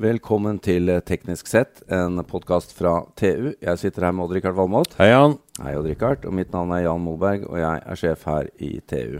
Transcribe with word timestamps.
Velkommen 0.00 0.56
til 0.64 0.88
Teknisk 1.04 1.44
sett, 1.50 1.82
en 1.92 2.22
podkast 2.24 2.70
fra 2.72 3.02
TU. 3.20 3.50
Jeg 3.60 3.80
sitter 3.82 4.06
her 4.06 4.14
med 4.16 4.24
Odd-Rikard 4.24 4.56
Valmot. 4.56 4.94
Hei, 4.96 5.10
Jan. 5.10 5.34
Hei, 5.60 5.74
Odd-Rikard. 5.76 6.24
Og 6.24 6.32
mitt 6.38 6.54
navn 6.54 6.72
er 6.72 6.86
Jan 6.86 7.02
Moberg, 7.04 7.44
og 7.44 7.58
jeg 7.60 7.82
er 7.84 8.00
sjef 8.00 8.24
her 8.24 8.48
i 8.64 8.70
TU. 8.88 9.18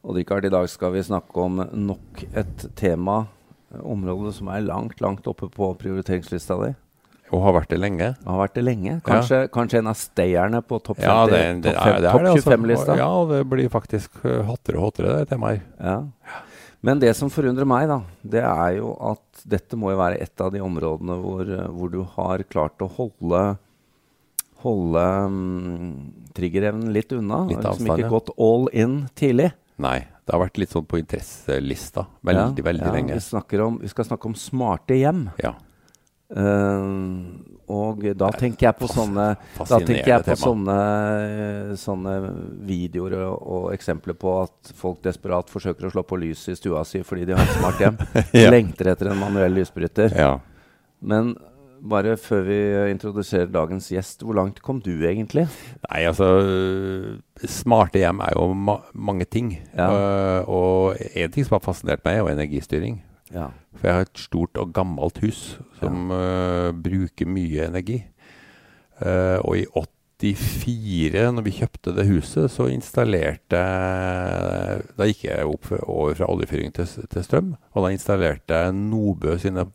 Odd-Rikard, 0.00 0.48
i 0.48 0.52
dag 0.54 0.70
skal 0.72 0.94
vi 0.94 1.04
snakke 1.04 1.44
om 1.44 1.60
nok 1.76 2.24
et 2.24 2.66
tema, 2.80 3.18
område 3.82 4.32
som 4.38 4.48
er 4.48 4.64
langt, 4.64 5.04
langt 5.04 5.28
oppe 5.28 5.50
på 5.52 5.68
prioriteringslista 5.84 6.56
di. 6.64 6.72
Og 7.36 7.44
har 7.44 7.58
vært 7.58 7.76
det 7.76 7.82
lenge. 7.82 8.14
Og 8.24 8.32
har 8.32 8.44
vært 8.46 8.56
det 8.56 8.64
lenge. 8.64 8.98
Kanskje, 9.04 9.44
ja. 9.44 9.54
kanskje 9.60 9.84
en 9.84 9.92
av 9.92 10.00
stayerne 10.00 10.64
på 10.64 10.80
topp 10.88 11.04
ja, 11.04 11.20
25-lista? 11.28 12.96
Altså. 12.96 13.00
Ja, 13.04 13.12
det 13.28 13.44
blir 13.52 13.68
faktisk 13.68 14.22
hottere 14.24 14.80
og 14.80 14.88
hottere, 14.88 15.18
det 15.20 15.34
temaet 15.36 15.60
her. 15.76 16.06
Ja. 16.32 16.44
Men 16.84 17.00
det 17.02 17.12
som 17.18 17.30
forundrer 17.32 17.66
meg, 17.68 17.86
da, 17.90 18.00
det 18.22 18.42
er 18.44 18.76
jo 18.78 18.92
at 19.12 19.46
dette 19.48 19.78
må 19.80 19.94
jo 19.94 20.00
være 20.00 20.20
et 20.22 20.42
av 20.44 20.52
de 20.54 20.60
områdene 20.62 21.16
hvor, 21.22 21.52
hvor 21.72 21.92
du 21.92 22.02
har 22.16 22.44
klart 22.50 22.84
å 22.84 22.90
holde 22.98 23.44
holde 24.66 25.04
um, 25.26 26.12
triggerevnen 26.36 26.92
litt 26.94 27.12
unna. 27.14 27.44
Litt 27.46 27.60
liksom 27.60 27.86
avstand, 27.86 28.02
ikke 28.02 28.12
gått 28.12 28.32
all 28.42 28.68
in 28.72 28.98
tidlig. 29.18 29.52
Nei. 29.82 29.98
Det 30.26 30.34
har 30.34 30.42
vært 30.42 30.58
litt 30.58 30.72
sånn 30.74 30.86
på 30.88 30.98
interesselista 30.98 32.06
veldig, 32.26 32.58
ja, 32.58 32.66
veldig 32.66 32.86
ja, 32.88 32.92
lenge. 32.96 33.18
Vi, 33.20 33.60
om, 33.62 33.76
vi, 33.78 33.90
skal 33.92 34.08
snakke 34.08 34.26
om 34.26 34.34
smarte 34.38 34.96
hjem. 34.98 35.28
Ja. 35.38 35.52
Uh, 36.26 37.56
og 37.70 38.02
da 38.18 38.28
tenker 38.34 38.68
jeg 38.68 38.78
på 38.78 38.88
sånne 38.90 39.24
jeg 39.34 40.22
på 40.26 40.36
sånne, 40.38 40.76
sånne, 41.78 42.14
videoer 42.66 43.16
og, 43.24 43.34
og, 43.42 43.64
eksempler 43.74 44.14
på 44.18 44.36
at 44.44 44.70
folk 44.78 45.00
desperat 45.06 45.50
forsøker 45.50 45.88
å 45.88 45.92
slå 45.94 46.04
på 46.06 46.18
lyset 46.22 46.54
i 46.54 46.58
stua 46.60 46.84
si 46.86 47.02
fordi 47.06 47.26
de 47.26 47.34
har 47.34 47.42
et 47.42 47.58
smart 47.58 47.82
hjem. 47.82 47.98
ja. 48.42 48.50
Lengter 48.54 48.92
etter 48.94 49.10
en 49.10 49.22
manuell 49.22 49.58
lysbryter. 49.58 50.14
Ja. 50.14 50.36
Men 51.02 51.34
bare 51.86 52.14
før 52.18 52.46
vi 52.46 52.60
introduserer 52.90 53.50
dagens 53.52 53.90
gjest, 53.92 54.22
hvor 54.22 54.38
langt 54.38 54.62
kom 54.64 54.78
du 54.82 54.94
egentlig? 55.06 55.46
Nei, 55.88 56.04
altså 56.08 56.30
Smarte 57.50 58.00
hjem 58.00 58.22
er 58.24 58.38
jo 58.38 58.48
ma 58.54 58.78
mange 58.94 59.26
ting. 59.28 59.56
Ja. 59.74 59.90
Uh, 59.90 60.40
og 60.46 61.02
en 61.12 61.34
ting 61.34 61.46
som 61.46 61.58
har 61.58 61.66
fascinert 61.66 62.06
meg, 62.06 62.16
er 62.16 62.24
jo 62.24 62.32
energistyring. 62.32 63.02
Ja. 63.34 63.50
For 63.76 63.88
jeg 63.88 63.98
har 63.98 64.06
et 64.06 64.20
stort 64.20 64.58
og 64.60 64.72
gammelt 64.76 65.18
hus 65.24 65.58
som 65.80 66.12
ja. 66.12 66.70
uh, 66.70 66.74
bruker 66.74 67.28
mye 67.28 67.66
energi. 67.68 68.00
Uh, 69.02 69.42
og 69.44 69.58
i 69.58 69.66
84, 70.16 71.32
når 71.36 71.44
vi 71.44 71.52
kjøpte 71.58 71.92
det 71.92 72.06
huset, 72.08 72.48
så 72.50 72.70
installerte 72.72 73.58
Da 74.96 75.08
gikk 75.10 75.26
jeg 75.26 75.44
opp 75.44 75.68
over 75.82 76.14
fra 76.16 76.28
oljefyring 76.32 76.72
til, 76.72 76.88
til 77.12 77.24
strøm, 77.24 77.50
og 77.74 77.84
da 77.84 77.90
installerte 77.92 78.62
jeg 78.62 78.72
Nobø 78.78 79.36
sine, 79.38 79.66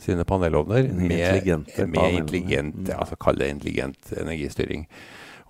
sine 0.00 0.24
panelovner 0.24 0.88
med, 0.88 1.12
med 1.12 2.16
intelligent, 2.16 2.88
altså 2.88 3.20
kall 3.20 3.36
det 3.36 3.50
intelligent 3.52 4.14
energistyring. 4.16 4.86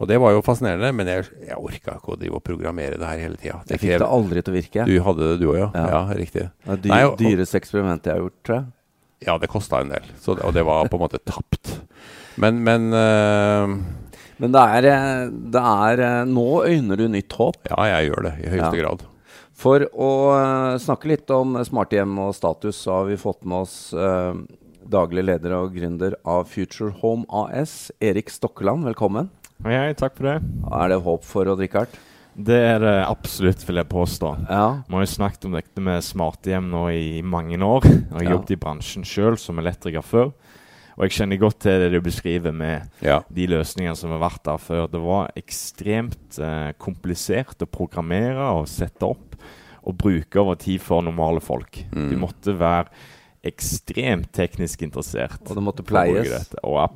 Og 0.00 0.08
det 0.10 0.18
var 0.22 0.32
jo 0.34 0.42
fascinerende, 0.44 0.90
men 0.96 1.10
jeg, 1.10 1.26
jeg 1.46 1.58
orka 1.58 1.96
ikke 1.98 2.14
å 2.14 2.18
drive 2.18 2.38
og 2.38 2.44
programmere 2.46 2.98
det 3.00 3.08
her 3.08 3.20
hele 3.22 3.38
tida. 3.40 3.60
Jeg 3.68 3.82
fikk 3.82 4.00
det 4.02 4.08
aldri 4.08 4.42
til 4.42 4.54
å 4.54 4.56
virke. 4.56 4.86
Du 4.88 4.94
hadde 5.06 5.28
det, 5.28 5.36
du 5.42 5.48
òg, 5.50 5.58
ja. 5.60 5.68
ja. 5.76 5.84
ja. 5.92 6.02
Riktig. 6.18 6.46
Det 6.66 6.76
er 6.90 7.10
dyr, 7.10 7.18
dyreste 7.20 7.60
eksperimentet 7.60 8.10
jeg 8.10 8.18
har 8.18 8.24
gjort, 8.24 8.38
tror 8.46 8.58
jeg. 8.58 8.70
Ja, 9.22 9.38
det 9.38 9.50
kosta 9.52 9.82
en 9.82 9.92
del. 9.92 10.06
Så, 10.20 10.34
og 10.34 10.54
det 10.56 10.64
var 10.66 10.90
på 10.90 10.98
en 10.98 11.04
måte 11.04 11.20
tapt. 11.22 11.76
Men, 12.40 12.62
men 12.64 12.88
uh, 12.90 13.76
Men 14.42 14.54
det 14.54 14.62
er, 14.76 14.88
eh, 14.90 15.26
det 15.54 15.62
er, 15.62 16.00
eh, 16.02 16.22
Nå 16.26 16.46
øyner 16.64 16.98
du 16.98 17.04
nytt 17.12 17.36
håp. 17.38 17.60
Ja, 17.70 17.84
jeg 17.92 18.08
gjør 18.08 18.26
det 18.26 18.32
i 18.40 18.48
høyeste 18.50 18.72
ja. 18.74 18.80
grad. 18.80 19.04
For 19.62 19.84
å 19.92 20.10
snakke 20.82 21.12
litt 21.12 21.30
om 21.30 21.54
smarthjem 21.62 22.16
og 22.24 22.32
status, 22.34 22.80
så 22.82 22.96
har 22.96 23.12
vi 23.12 23.20
fått 23.20 23.44
med 23.46 23.62
oss 23.62 23.76
uh, 23.94 24.34
daglig 24.82 25.22
leder 25.28 25.54
og 25.60 25.76
gründer 25.76 26.16
av 26.26 26.48
Future 26.50 26.90
Home 27.04 27.28
AS, 27.30 27.92
Erik 28.02 28.32
Stokkeland. 28.32 28.88
Velkommen. 28.88 29.30
Hei, 29.62 29.92
takk 29.94 30.16
for 30.18 30.26
det. 30.26 30.38
Er 30.74 30.90
det 30.90 30.96
håp 31.04 31.26
for 31.26 31.46
å 31.46 31.54
drikke 31.54 31.84
hardt? 31.84 31.98
Det 32.32 32.56
er 32.56 32.80
det 32.82 32.94
absolutt, 33.04 33.60
vil 33.68 33.78
jeg 33.78 33.88
påstå. 33.92 34.30
Ja. 34.48 34.64
Vi 34.88 34.96
har 34.96 35.04
jo 35.04 35.10
snakket 35.12 35.46
om 35.46 35.54
dette 35.54 35.84
med 35.84 36.02
smartehjem 36.02 36.66
nå 36.72 36.86
i 36.90 37.20
mange 37.22 37.58
år. 37.62 37.86
Jeg 37.86 38.08
har 38.16 38.26
ja. 38.26 38.32
jobbet 38.34 38.54
i 38.56 38.58
bransjen 38.58 39.06
sjøl 39.06 39.38
som 39.38 39.60
elektriker 39.62 40.02
før. 40.02 40.32
Og 40.96 41.06
jeg 41.06 41.14
kjenner 41.16 41.40
godt 41.40 41.60
til 41.62 41.78
det 41.78 41.92
du 41.94 42.00
beskriver 42.02 42.56
med 42.56 43.04
ja. 43.06 43.20
de 43.30 43.46
løsningene 43.52 43.94
som 43.96 44.10
har 44.16 44.24
vært 44.24 44.42
der 44.50 44.60
før. 44.64 44.90
Det 44.90 45.02
var 45.04 45.30
ekstremt 45.38 46.40
eh, 46.42 46.72
komplisert 46.82 47.62
å 47.62 47.70
programmere 47.70 48.50
og 48.58 48.66
sette 48.70 49.06
opp 49.06 49.38
og 49.82 49.98
bruke 49.98 50.42
over 50.42 50.58
tid 50.58 50.82
for 50.82 51.06
normale 51.06 51.42
folk. 51.42 51.84
Mm. 51.94 52.10
Du 52.10 52.18
måtte 52.18 52.58
være 52.58 52.90
ekstremt 53.42 54.30
teknisk 54.34 54.84
interessert. 54.86 55.42
Og 55.48 55.58
det 55.58 55.64
måtte 55.64 55.84
pleies. 55.86 56.48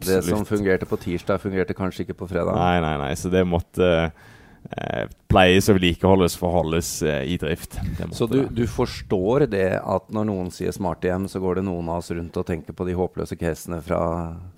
det 0.07 0.23
som 0.29 0.47
fungerte 0.47 0.87
på 0.87 0.99
tirsdag, 1.03 1.43
fungerte 1.43 1.75
kanskje 1.75 2.07
ikke 2.07 2.21
på 2.23 2.31
fredag. 2.31 2.55
Nei, 2.55 2.79
nei, 2.85 2.95
nei. 3.03 3.13
Så 3.19 3.33
det 3.33 3.43
måtte 3.49 3.89
eh, 4.07 5.09
pleies 5.27 5.67
og 5.67 5.81
vedlikeholdes 5.81 6.37
for 6.39 6.53
å 6.53 6.61
holdes 6.61 6.91
eh, 7.03 7.25
i 7.33 7.39
drift. 7.43 7.75
Så 8.15 8.29
du, 8.31 8.45
du, 8.47 8.63
forstår 8.71 9.49
det 9.51 9.73
at 9.81 10.07
når 10.15 10.29
noen 10.31 10.53
sier 10.55 10.75
smarthjem, 10.75 11.27
så 11.31 11.43
går 11.43 11.61
det 11.61 11.67
noen 11.67 11.91
av 11.91 12.05
oss 12.05 12.13
rundt 12.15 12.39
og 12.39 12.47
tenker 12.47 12.79
på 12.79 12.87
de 12.87 12.95
håpløse 12.99 13.39
casene 13.41 13.81
fra 13.83 14.01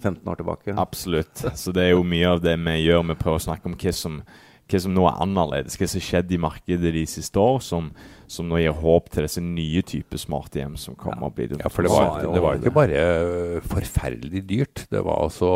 15 0.03 0.20
år 0.28 0.43
tilbake? 0.43 0.76
Absolutt. 0.76 1.47
Så 1.56 1.72
det 1.72 1.88
er 1.88 1.97
jo 1.97 2.05
mye 2.05 2.37
av 2.37 2.44
det 2.44 2.59
vi 2.69 2.76
gjør. 2.82 3.09
Vi 3.15 3.19
prøver 3.22 3.41
å 3.41 3.47
snakke 3.49 3.72
om 3.72 3.78
hva 3.81 3.97
som 3.97 4.20
hva 4.69 4.81
som 4.84 4.93
nå 4.93 5.05
er 5.09 5.21
annerledes, 5.25 5.79
hva 5.81 5.89
som 5.89 5.99
har 6.01 6.05
skjedd 6.05 6.33
i 6.34 6.39
markedet 6.41 6.93
de 6.93 7.05
siste 7.09 7.41
år, 7.41 7.61
som, 7.65 7.89
som 8.29 8.49
nå 8.51 8.61
gir 8.61 8.75
håp 8.77 9.09
til 9.15 9.25
disse 9.25 9.41
nye 9.45 9.83
typer 9.87 10.21
smarthjem 10.21 10.75
som 10.81 10.97
kommer. 10.99 11.33
Ja, 11.41 11.62
ja 11.65 11.71
for 11.73 11.87
det 11.87 11.93
var, 11.93 12.21
det 12.25 12.43
var 12.45 12.59
ikke 12.61 12.75
bare 12.77 13.01
øh, 13.01 13.56
forferdelig 13.65 14.43
dyrt, 14.51 14.84
det 14.93 15.03
var 15.06 15.25
altså 15.25 15.51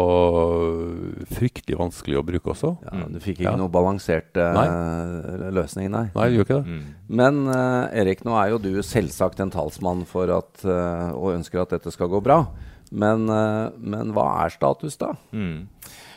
fryktelig 1.32 1.78
vanskelig 1.80 2.20
å 2.20 2.24
bruke 2.26 2.54
også. 2.54 2.74
Ja, 2.88 3.04
du 3.12 3.20
fikk 3.20 3.42
ikke 3.42 3.50
ja. 3.50 3.56
noe 3.60 3.72
balansert 3.72 4.40
uh, 4.40 5.50
løsning, 5.52 5.92
nei. 5.92 6.06
Nei, 6.16 6.28
du 6.30 6.38
gjør 6.38 6.48
ikke 6.48 6.60
det. 6.62 6.76
Mm. 6.76 7.16
Men 7.22 7.42
uh, 7.52 7.92
Erik, 7.92 8.24
nå 8.28 8.36
er 8.40 8.54
jo 8.54 8.62
du 8.64 8.72
selvsagt 8.86 9.42
en 9.44 9.52
talsmann 9.52 10.06
for 10.08 10.32
at, 10.32 10.64
uh, 10.64 11.12
og 11.12 11.34
ønsker 11.36 11.64
at 11.64 11.76
dette 11.76 11.92
skal 11.92 12.10
gå 12.12 12.22
bra. 12.24 12.44
Men, 12.92 13.24
men 13.24 14.10
hva 14.12 14.26
er 14.42 14.52
status, 14.52 14.98
da? 15.00 15.14
Mm. 15.32 15.62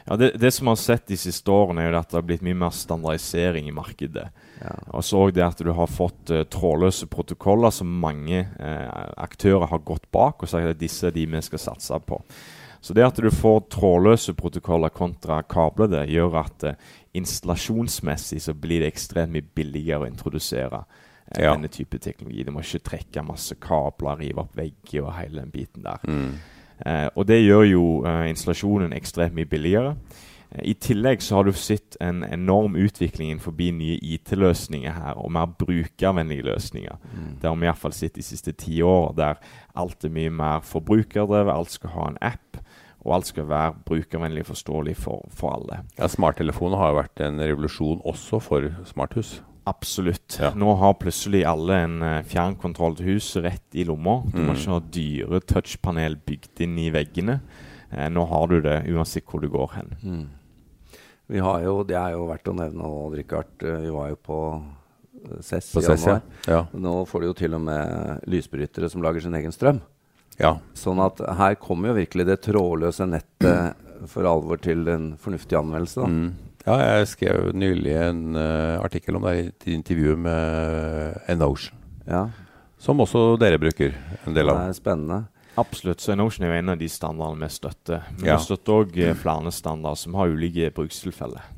Ja, 0.08 0.16
det, 0.16 0.32
det, 0.38 0.52
som 0.52 0.66
vi 0.66 0.70
har 0.70 0.76
sett 0.76 1.08
de 1.08 1.18
siste 1.18 1.50
årene, 1.52 1.82
er 1.82 1.90
jo 1.90 1.98
at 1.98 2.12
det 2.12 2.20
har 2.20 2.26
blitt 2.28 2.44
mye 2.46 2.58
mer 2.62 2.74
standardisering 2.78 3.72
i 3.72 3.74
markedet. 3.74 4.28
Ja. 4.60 4.76
Og 4.94 5.02
så 5.06 5.24
det 5.34 5.42
at 5.42 5.64
du 5.66 5.72
har 5.74 5.90
fått 5.90 6.30
uh, 6.30 6.44
trådløse 6.46 7.10
protokoller 7.10 7.74
som 7.74 7.90
mange 8.04 8.44
uh, 8.60 9.08
aktører 9.18 9.66
har 9.72 9.82
gått 9.88 10.06
bak 10.14 10.46
og 10.46 10.52
sagt 10.52 10.76
at 10.76 10.82
disse 10.82 11.10
er 11.10 11.16
de 11.16 11.26
vi 11.32 11.42
skal 11.48 11.64
satse 11.64 12.00
på. 12.06 12.22
Så 12.86 12.94
det 12.94 13.02
at 13.02 13.18
du 13.18 13.32
får 13.34 13.64
trådløse 13.74 14.36
protokoller 14.38 14.94
kontra 14.94 15.40
kablede, 15.42 16.06
gjør 16.14 16.38
at 16.44 16.70
uh, 16.70 16.94
installasjonsmessig 17.18 18.44
så 18.46 18.54
blir 18.54 18.86
det 18.86 18.94
ekstremt 18.94 19.34
mye 19.34 19.50
billigere 19.58 20.06
å 20.06 20.12
introdusere 20.12 20.84
ja. 21.34 21.56
denne 21.56 21.72
type 21.74 21.98
teknologi. 21.98 22.46
Du 22.46 22.54
må 22.54 22.62
ikke 22.62 22.86
trekke 22.92 23.26
masse 23.26 23.58
kabler, 23.58 24.22
rive 24.22 24.46
opp 24.46 24.54
vegger 24.54 25.08
og 25.08 25.16
hele 25.18 25.42
den 25.42 25.56
biten 25.56 25.88
der. 25.88 26.06
Mm. 26.06 26.36
Eh, 26.84 27.08
og 27.16 27.28
det 27.30 27.44
gjør 27.44 27.66
jo 27.70 27.84
eh, 28.06 28.30
installasjonen 28.32 28.96
ekstremt 28.96 29.36
mye 29.38 29.50
billigere. 29.50 29.96
Eh, 30.52 30.64
I 30.72 30.76
tillegg 30.82 31.24
så 31.24 31.40
har 31.40 31.48
du 31.48 31.54
sett 31.56 31.98
en 32.04 32.24
enorm 32.28 32.76
utvikling 32.80 33.40
forbi 33.44 33.72
nye 33.76 34.00
IT-løsninger 34.04 34.98
her, 34.98 35.16
og 35.16 35.32
mer 35.36 35.48
brukervennlige 35.60 36.48
løsninger. 36.50 37.00
Mm. 37.14 37.32
Det 37.42 37.50
har 37.50 37.58
vi 37.62 37.70
iallfall 37.70 37.96
sett 37.96 38.20
de 38.20 38.26
siste 38.26 38.56
ti 38.60 38.82
år, 38.84 39.14
der 39.18 39.42
alt 39.76 40.06
er 40.06 40.14
mye 40.16 40.34
mer 40.34 40.66
forbrukerdrevet, 40.68 41.54
alt 41.54 41.76
skal 41.78 41.96
ha 41.96 42.12
en 42.12 42.22
app. 42.34 42.62
Og 43.06 43.20
alt 43.20 43.28
skal 43.30 43.46
være 43.46 43.76
brukervennlig 43.86 44.48
forståelig 44.48 44.96
for, 44.98 45.28
for 45.30 45.54
alle. 45.54 45.84
Ja, 46.00 46.08
Smarttelefoner 46.10 46.80
har 46.82 46.90
jo 46.90 47.02
vært 47.04 47.22
en 47.22 47.38
revolusjon 47.38 48.00
også 48.02 48.40
for 48.42 48.72
smarthus. 48.90 49.44
Absolutt. 49.66 50.38
Ja. 50.40 50.52
Nå 50.54 50.74
har 50.78 50.94
plutselig 51.02 51.42
alle 51.50 51.80
en 51.88 52.02
uh, 52.06 52.20
fjernkontroll 52.30 53.00
til 53.00 53.16
huset 53.16 53.48
rett 53.48 53.78
i 53.78 53.86
lomma. 53.88 54.20
Du 54.30 54.38
mm. 54.38 54.46
må 54.46 54.54
ikke 54.54 54.76
ha 54.76 54.82
dyre 54.94 55.40
touchpanel 55.50 56.20
bygd 56.22 56.62
inn 56.62 56.76
i 56.84 56.92
veggene. 56.94 57.40
Eh, 57.90 58.06
nå 58.14 58.28
har 58.30 58.46
du 58.52 58.60
det 58.62 58.84
uansett 58.94 59.26
hvor 59.26 59.42
du 59.42 59.50
går 59.50 59.74
hen. 59.74 59.90
Mm. 60.04 60.94
Vi 61.34 61.42
har 61.42 61.64
jo, 61.66 61.80
Det 61.84 61.98
er 61.98 62.14
jo 62.14 62.28
verdt 62.30 62.52
å 62.52 62.56
nevne 62.60 62.94
og 62.94 63.18
Richard, 63.18 63.56
uh, 63.66 63.80
vi 63.82 63.94
var 63.96 64.14
jo 64.14 64.22
på 64.30 64.40
CES 65.42 65.74
i 65.82 65.86
januar. 65.88 66.22
Ja. 66.46 66.62
Nå 66.78 67.00
får 67.10 67.24
du 67.24 67.32
jo 67.32 67.38
til 67.42 67.58
og 67.58 67.66
med 67.66 68.30
lysbrytere 68.30 68.92
som 68.94 69.02
lager 69.02 69.26
sin 69.26 69.34
egen 69.34 69.56
strøm. 69.56 69.82
Ja. 70.38 70.60
Sånn 70.78 71.02
at 71.02 71.26
her 71.40 71.58
kommer 71.58 71.90
jo 71.90 72.00
virkelig 72.04 72.28
det 72.30 72.44
trådløse 72.46 73.08
nettet 73.10 73.82
for 74.12 74.28
alvor 74.30 74.62
til 74.62 74.86
en 74.92 75.16
fornuftig 75.18 75.58
anvendelse. 75.58 76.06
da. 76.06 76.12
Mm. 76.12 76.55
Ja, 76.66 76.76
jeg 76.82 77.10
skrev 77.12 77.52
nylig 77.54 77.94
en 77.94 78.34
uh, 78.34 78.82
artikkel 78.82 79.18
om 79.20 79.26
det 79.28 79.36
i 79.38 79.46
et 79.52 79.68
intervju 79.76 80.16
med 80.18 81.20
Enotion. 81.30 81.78
Ja. 82.10 82.26
Som 82.82 83.04
også 83.06 83.36
dere 83.42 83.60
bruker 83.62 83.94
en 84.26 84.34
del 84.34 84.50
av. 84.50 84.64
Det 84.64 84.74
er 84.74 84.80
spennende. 84.80 85.20
Absolutt. 85.62 86.02
så 86.02 86.16
Enotion 86.16 86.48
er 86.48 86.52
jo 86.52 86.60
en 86.60 86.74
av 86.74 86.80
de 86.82 86.90
standardene 86.92 87.46
vi 87.46 87.54
støtter. 87.54 88.08
Vi 88.18 88.32
ja. 88.32 88.40
støtter 88.42 88.80
òg 88.80 88.98
uh, 88.98 89.14
flere 89.20 89.54
standarder 89.54 90.02
som 90.02 90.18
har 90.18 90.34
ulike 90.34 90.72
brukstilfeller. 90.76 91.52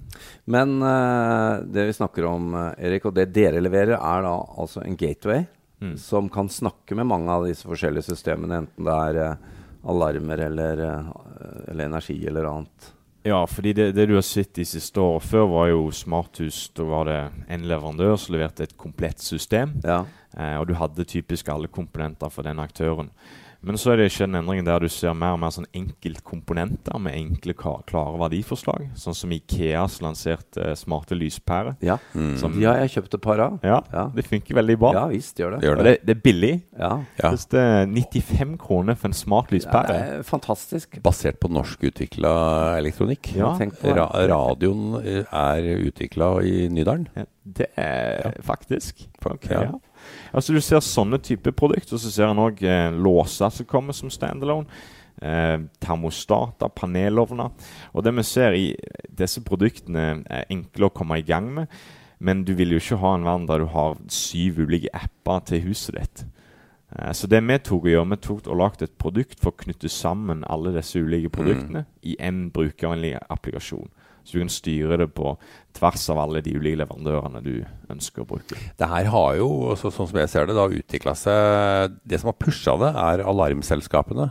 Men 0.44 0.82
uh, 0.84 1.64
det 1.64 1.88
vi 1.88 1.96
snakker 1.96 2.28
om, 2.28 2.52
Erik, 2.76 3.08
og 3.08 3.16
det 3.16 3.30
dere 3.36 3.64
leverer, 3.64 3.96
er 3.96 4.28
da 4.28 4.36
altså 4.60 4.84
en 4.84 5.00
gateway 5.00 5.46
mm. 5.80 5.96
som 5.98 6.30
kan 6.30 6.50
snakke 6.50 6.96
med 6.96 7.08
mange 7.08 7.32
av 7.32 7.48
disse 7.48 7.68
forskjellige 7.68 8.10
systemene, 8.12 8.64
enten 8.64 8.88
det 8.88 9.00
er 9.08 9.22
uh, 9.24 9.56
alarmer 9.88 10.46
eller, 10.50 10.84
uh, 10.84 11.66
eller, 11.68 11.88
energi 11.88 12.20
eller 12.28 12.50
annet. 12.52 12.94
Ja, 13.28 13.42
fordi 13.48 13.74
det, 13.76 13.92
det, 13.92 14.06
du 14.08 14.16
har 14.16 14.24
sett 14.24 14.54
de 14.56 14.64
siste 14.68 15.02
årene 15.04 15.26
Før 15.26 15.50
var 15.52 15.66
jo 15.72 15.82
smarthus 15.92 16.62
Da 16.78 16.86
var 16.88 17.10
det 17.10 17.18
en 17.52 17.66
leverandør 17.68 18.16
som 18.22 18.38
leverte 18.38 18.64
et 18.68 18.78
komplett 18.80 19.20
system. 19.24 19.76
Ja. 19.84 20.06
Eh, 20.38 20.56
og 20.60 20.68
du 20.70 20.76
hadde 20.80 21.08
typisk 21.08 21.50
alle 21.52 21.68
komponenter 21.68 22.32
for 22.32 22.48
den 22.48 22.62
aktøren. 22.64 23.12
Men 23.66 23.78
så 23.80 23.92
er 23.92 24.00
det 24.00 24.12
ikke 24.12 24.28
en 24.28 24.38
endring 24.40 24.66
der 24.66 24.84
du 24.84 24.90
ser 24.92 25.16
mer 25.18 25.36
og 25.36 25.42
mer 25.42 25.54
sånn 25.54 25.68
enkeltkomponenter 25.76 27.00
med 27.02 27.16
enkle, 27.18 27.56
klare 27.58 28.20
verdiforslag. 28.22 28.88
Sånn 29.00 29.18
som 29.18 29.34
Ikeas 29.34 29.98
lanserte 30.04 30.62
uh, 30.62 30.76
smarte 30.78 31.18
lyspærer. 31.18 31.78
Ja. 31.86 31.98
Mm. 32.14 32.36
de 32.54 32.68
har 32.68 32.82
jeg 32.84 32.94
kjøpt 32.98 33.18
et 33.18 33.24
par 33.24 33.42
av. 33.44 33.58
Ja, 33.66 33.80
ja, 33.94 34.08
Det 34.14 34.28
funker 34.28 34.60
veldig 34.60 34.78
bra. 34.82 34.94
Ja, 34.98 35.06
visst 35.12 35.42
gjør 35.42 35.58
det. 35.58 35.62
Gjør 35.66 35.80
det. 35.80 35.82
Og 35.82 35.90
det, 35.90 35.96
det, 36.06 36.16
er 36.18 36.24
billig. 36.28 36.54
Ja. 36.78 36.92
ja. 37.22 37.34
Det 37.54 37.64
er 37.64 37.88
95 37.90 38.58
kroner 38.62 39.00
for 39.00 39.12
en 39.12 39.18
smart 39.18 39.54
lyspære. 39.56 39.98
Ja, 39.98 40.22
fantastisk. 40.28 41.00
Basert 41.06 41.42
på 41.42 41.52
norskutvikla 41.52 42.36
elektronikk. 42.78 43.34
Ja. 43.38 43.56
Ra 43.98 44.08
radioen 44.30 45.00
eh, 45.02 45.24
er 45.26 45.88
utvikla 45.88 46.36
i 46.46 46.68
Nydalen. 46.74 47.10
Det 47.48 47.72
er 47.80 48.36
faktisk. 48.46 49.08
Okay, 49.28 49.56
ja. 49.56 49.74
Altså 50.34 50.54
Du 50.54 50.62
ser 50.62 50.84
sånne 50.84 51.20
type 51.24 51.52
produkter, 51.52 51.98
og 51.98 52.04
så 52.04 52.12
ser 52.14 52.32
en 52.32 52.46
òg 52.46 52.64
eh, 52.64 52.90
låser 52.94 53.54
som 53.54 53.70
kommer 53.70 53.98
som 53.98 54.12
standalone. 54.14 54.68
Eh, 55.18 55.58
termostater, 55.82 56.70
panelovner. 56.78 57.54
Og 57.94 58.04
det 58.06 58.14
vi 58.20 58.26
ser 58.28 58.58
i 58.58 58.68
disse 59.10 59.42
produktene, 59.42 60.24
er 60.30 60.50
enkle 60.54 60.90
å 60.90 60.94
komme 60.94 61.18
i 61.18 61.26
gang 61.26 61.50
med. 61.56 61.78
Men 62.20 62.44
du 62.46 62.54
vil 62.58 62.74
jo 62.74 62.82
ikke 62.82 63.00
ha 63.02 63.14
en 63.16 63.26
verden 63.26 63.48
der 63.50 63.62
du 63.62 63.72
har 63.74 63.98
syv 64.14 64.62
ulike 64.66 64.94
apper 64.94 65.44
til 65.50 65.66
huset 65.70 65.98
ditt. 65.98 66.26
Eh, 66.96 67.12
så 67.14 67.30
det 67.30 67.42
vi 67.46 67.58
tok 67.60 67.88
å 67.88 67.94
gjøre, 67.94 68.10
vi 68.14 68.20
tok 68.24 68.48
og 68.48 68.62
lagde 68.62 68.88
et 68.88 68.98
produkt 69.02 69.42
for 69.42 69.54
å 69.54 69.62
knytte 69.66 69.92
sammen 69.92 70.46
alle 70.48 70.74
disse 70.76 71.02
ulike 71.02 71.32
produktene 71.34 71.86
mm. 71.86 71.94
i 72.10 72.18
én 72.24 72.48
brukervennlig 72.54 73.16
applikasjon. 73.28 73.90
Så 74.28 74.36
du 74.36 74.42
kan 74.44 74.52
styre 74.52 74.98
det 75.00 75.08
på 75.16 75.38
tvers 75.78 76.04
av 76.12 76.20
alle 76.20 76.42
de 76.44 76.52
ulike 76.58 76.82
leverandørene 76.82 77.40
du 77.46 77.54
ønsker 77.94 78.26
å 78.26 78.28
bruke. 78.28 78.60
Det 78.76 78.90
her 78.92 79.08
har 79.14 79.38
jo, 79.40 79.48
så, 79.80 79.92
sånn 79.94 80.10
som 80.12 80.20
jeg 80.20 80.32
ser 80.34 80.50
det, 80.50 80.58
da 80.58 80.68
utvikla 80.68 81.14
seg 81.16 81.96
Det 82.04 82.20
som 82.20 82.34
har 82.34 82.36
pusha 82.42 82.76
det, 82.82 82.92
er 83.06 83.24
alarmselskapene. 83.24 84.28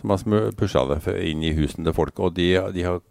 Som 0.00 0.14
har 0.14 0.24
pusha 0.56 0.86
det 0.88 1.02
inn 1.28 1.44
i 1.44 1.52
husene 1.58 1.90
til 1.90 1.96
folk. 1.98 2.16
Og 2.24 2.32
de, 2.38 2.54
de, 2.72 2.86
har, 2.86 3.04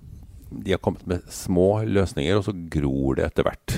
de, 0.49 0.73
har, 0.73 0.81
kommet 0.81 1.05
med 1.09 1.29
små 1.29 1.83
løsninger, 1.85 2.39
og 2.39 2.49
så 2.49 2.57
gror 2.73 3.21
det 3.21 3.29
etter 3.29 3.45
hvert. 3.45 3.77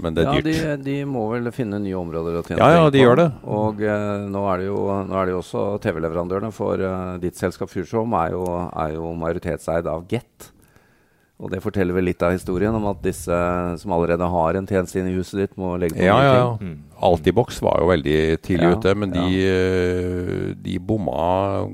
Men 0.00 0.16
det 0.16 0.24
er 0.24 0.40
dyrt. 0.40 0.48
Ja, 0.48 0.72
de, 0.78 0.80
de, 0.88 0.96
må 1.06 1.26
vel 1.34 1.52
finne 1.54 1.78
nye 1.82 2.00
områder 2.00 2.40
å 2.40 2.42
tjene 2.46 2.64
ja, 2.64 2.80
ja, 2.80 2.88
de 2.88 2.98
på. 2.98 3.04
Gjør 3.04 3.20
det. 3.20 3.28
Og 3.52 3.84
eh, 3.84 4.24
nå, 4.32 4.48
er 4.48 4.64
det 4.64 4.72
jo, 4.72 4.80
nå 5.12 5.20
er 5.20 5.28
det 5.28 5.36
jo 5.36 5.44
også 5.44 5.68
TV-leverandørene 5.84 6.50
for 6.56 6.88
eh, 6.88 7.14
ditt 7.22 7.36
selskap 7.38 7.70
Futuresom 7.70 8.16
er, 8.18 8.34
er 8.72 8.96
jo 8.96 9.12
majoritetseid 9.20 9.92
av 9.92 10.08
Get. 10.10 10.53
Og 11.42 11.50
det 11.50 11.58
forteller 11.64 11.96
vel 11.96 12.06
litt 12.06 12.22
av 12.22 12.32
historien 12.36 12.76
om 12.78 12.84
at 12.92 13.00
disse 13.02 13.36
som 13.80 13.92
allerede 13.96 14.26
har 14.30 14.54
en 14.54 14.68
tjeneste 14.70 15.00
inne 15.00 15.10
i 15.10 15.16
huset 15.16 15.40
ditt, 15.40 15.56
må 15.58 15.72
legge 15.82 15.98
på 15.98 16.06
ja, 16.06 16.18
ja, 16.22 16.34
ja. 16.38 16.50
Mm. 16.62 16.76
Altibox 17.04 17.58
var 17.64 17.82
jo 17.82 17.88
veldig 17.90 18.18
tidlig 18.44 18.68
ja, 18.70 18.76
ute, 18.78 18.94
men 19.02 19.12
de, 19.12 19.24
ja. 19.34 19.56
Eh, 19.58 20.52
de 20.62 20.78
bomma 20.78 21.64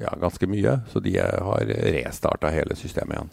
ja, 0.00 0.14
ganske 0.20 0.48
mye. 0.48 0.78
Så 0.88 1.04
de 1.04 1.18
har 1.20 1.74
restarta 2.00 2.52
hele 2.54 2.78
systemet 2.80 3.18
igjen. 3.18 3.32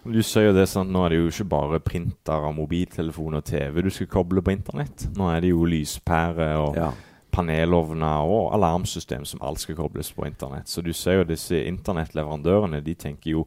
Du 0.00 0.22
sier 0.24 0.48
jo 0.48 0.56
det 0.56 0.64
sånn, 0.70 0.88
Nå 0.92 1.04
er 1.04 1.12
det 1.12 1.18
jo 1.20 1.28
ikke 1.28 1.48
bare 1.52 1.80
printer, 1.84 2.46
mobiltelefon 2.56 3.36
og 3.36 3.44
TV 3.46 3.82
du 3.84 3.90
skal 3.92 4.08
koble 4.10 4.42
på 4.42 4.54
internett. 4.54 5.06
Nå 5.16 5.28
er 5.30 5.44
det 5.44 5.52
jo 5.52 5.66
lyspære 5.68 6.48
og 6.58 6.78
ja. 6.80 6.88
panelovner 7.30 8.24
og 8.26 8.54
alarmsystem 8.56 9.26
som 9.28 9.44
alt 9.46 9.62
skal 9.62 9.78
kobles 9.78 10.10
på 10.16 10.26
internett. 10.26 10.72
Så 10.72 10.82
du 10.82 10.90
ser 10.96 11.20
jo 11.20 11.28
disse 11.28 11.62
internettleverandørene 11.68 12.80
de 12.82 12.96
tenker 12.98 13.36
jo 13.36 13.44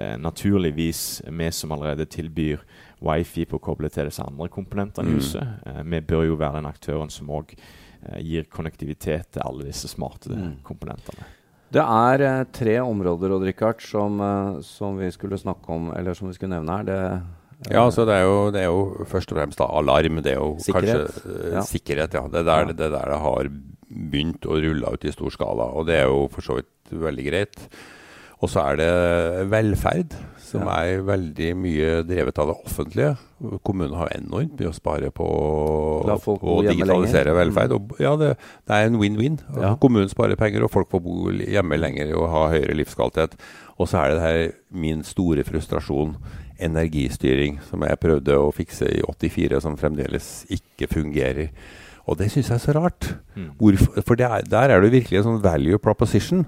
eh, 0.00 0.16
naturligvis 0.20 1.22
vi 1.28 1.50
som 1.54 1.74
allerede 1.76 2.08
tilbyr 2.10 2.64
wifi 3.04 3.46
på 3.48 3.60
å 3.60 3.64
koble 3.70 3.90
til 3.92 4.08
disse 4.08 4.24
andre 4.24 4.48
komponentene 4.52 5.08
i 5.08 5.14
mm. 5.14 5.20
huset. 5.20 5.66
Eh, 5.66 5.82
vi 5.84 6.00
bør 6.12 6.26
jo 6.30 6.40
være 6.40 6.60
den 6.60 6.70
aktøren 6.70 7.12
som 7.12 7.30
òg 7.32 7.52
eh, 7.56 8.20
gir 8.24 8.48
konnektivitet 8.52 9.36
til 9.36 9.44
alle 9.46 9.68
disse 9.68 9.90
smarte 9.92 10.32
mm. 10.32 10.56
komponentene. 10.66 11.28
Det 11.70 11.82
er 11.82 12.24
eh, 12.26 12.46
tre 12.50 12.78
områder 12.82 13.36
Richard, 13.44 13.82
som, 13.84 14.18
eh, 14.20 14.62
som, 14.66 14.98
vi 14.98 15.10
skulle 15.14 15.38
snakke 15.38 15.70
om, 15.70 15.92
eller 15.94 16.16
som 16.18 16.30
vi 16.30 16.34
skulle 16.34 16.56
nevne 16.56 16.80
her. 16.80 16.88
Det, 16.88 17.70
ja, 17.70 17.84
så 17.92 18.06
det 18.08 18.16
er, 18.16 18.24
jo, 18.26 18.38
det 18.54 18.64
er, 18.64 18.72
jo, 18.72 19.06
først 19.06 19.30
og 19.30 19.38
fremst 19.38 19.60
da, 19.60 19.68
alarm. 19.78 20.18
Det 20.24 20.34
er 20.34 20.40
jo 20.40 20.56
sikkerhet. 20.64 21.20
kanskje 21.20 21.54
ja. 21.54 21.64
sikkerhet. 21.68 22.16
ja. 22.18 22.24
Det 22.32 22.42
er 22.42 22.48
der, 22.48 22.66
ja. 22.66 22.72
det 22.72 22.90
der 22.96 23.14
det 23.14 23.20
har 23.22 23.52
begynt 23.90 24.46
å 24.46 24.58
rulle 24.64 24.92
ut 24.94 25.06
i 25.06 25.14
stor 25.14 25.34
skala. 25.34 25.70
Og 25.76 25.86
det 25.86 26.00
er 26.00 26.10
jo 26.10 26.26
for 26.32 26.46
så 26.46 26.58
vidt 26.58 26.94
veldig 27.06 27.26
greit. 27.28 27.62
Og 28.40 28.48
så 28.48 28.62
er 28.70 28.78
det 28.80 28.92
velferd, 29.52 30.14
som 30.40 30.64
ja. 30.64 30.78
er 30.82 31.02
veldig 31.06 31.48
mye 31.60 31.88
drevet 32.08 32.38
av 32.40 32.50
det 32.50 32.56
offentlige. 32.64 33.10
Kommunen 33.66 33.96
har 33.98 34.12
enormt 34.16 34.56
mye 34.58 34.70
å 34.70 34.74
spare 34.76 35.10
på 35.14 35.26
å 35.28 36.54
digitalisere 36.64 37.34
velferd. 37.36 37.74
Og, 37.76 37.92
ja, 38.02 38.14
det, 38.20 38.32
det, 38.64 38.78
er 38.78 38.88
en 38.88 38.96
win-win. 39.00 39.36
Ja. 39.60 39.74
Kommunen 39.82 40.10
sparer 40.10 40.40
penger, 40.40 40.64
og 40.64 40.72
folk 40.72 40.90
får 40.92 41.02
bo 41.04 41.34
hjemme 41.36 41.78
lenger 41.78 42.14
og 42.16 42.30
ha 42.32 42.46
høyere 42.54 42.78
livskvalitet. 42.80 43.36
Og 43.76 43.90
så 43.90 44.00
er 44.00 44.10
det 44.10 44.16
det 44.18 44.24
her 44.24 44.40
min 44.86 45.04
store 45.06 45.44
frustrasjon. 45.46 46.16
Energistyring, 46.60 47.60
som 47.68 47.84
jeg 47.86 48.00
prøvde 48.00 48.34
å 48.36 48.50
fikse 48.52 48.88
i 48.88 49.04
84, 49.04 49.62
som 49.64 49.78
fremdeles 49.80 50.32
ikke 50.52 50.90
fungerer. 50.90 51.52
Og 52.08 52.18
det 52.20 52.30
syns 52.32 52.50
jeg 52.50 52.56
er 52.56 52.64
så 52.64 52.74
rart. 52.76 53.12
Mm. 53.36 53.52
Hvorfor, 53.60 54.00
for 54.04 54.24
er, 54.24 54.42
der 54.48 54.74
er 54.74 54.82
det 54.82 54.92
virkelig 54.96 55.20
en 55.20 55.28
sånn 55.28 55.44
value 55.44 55.80
proposition. 55.80 56.44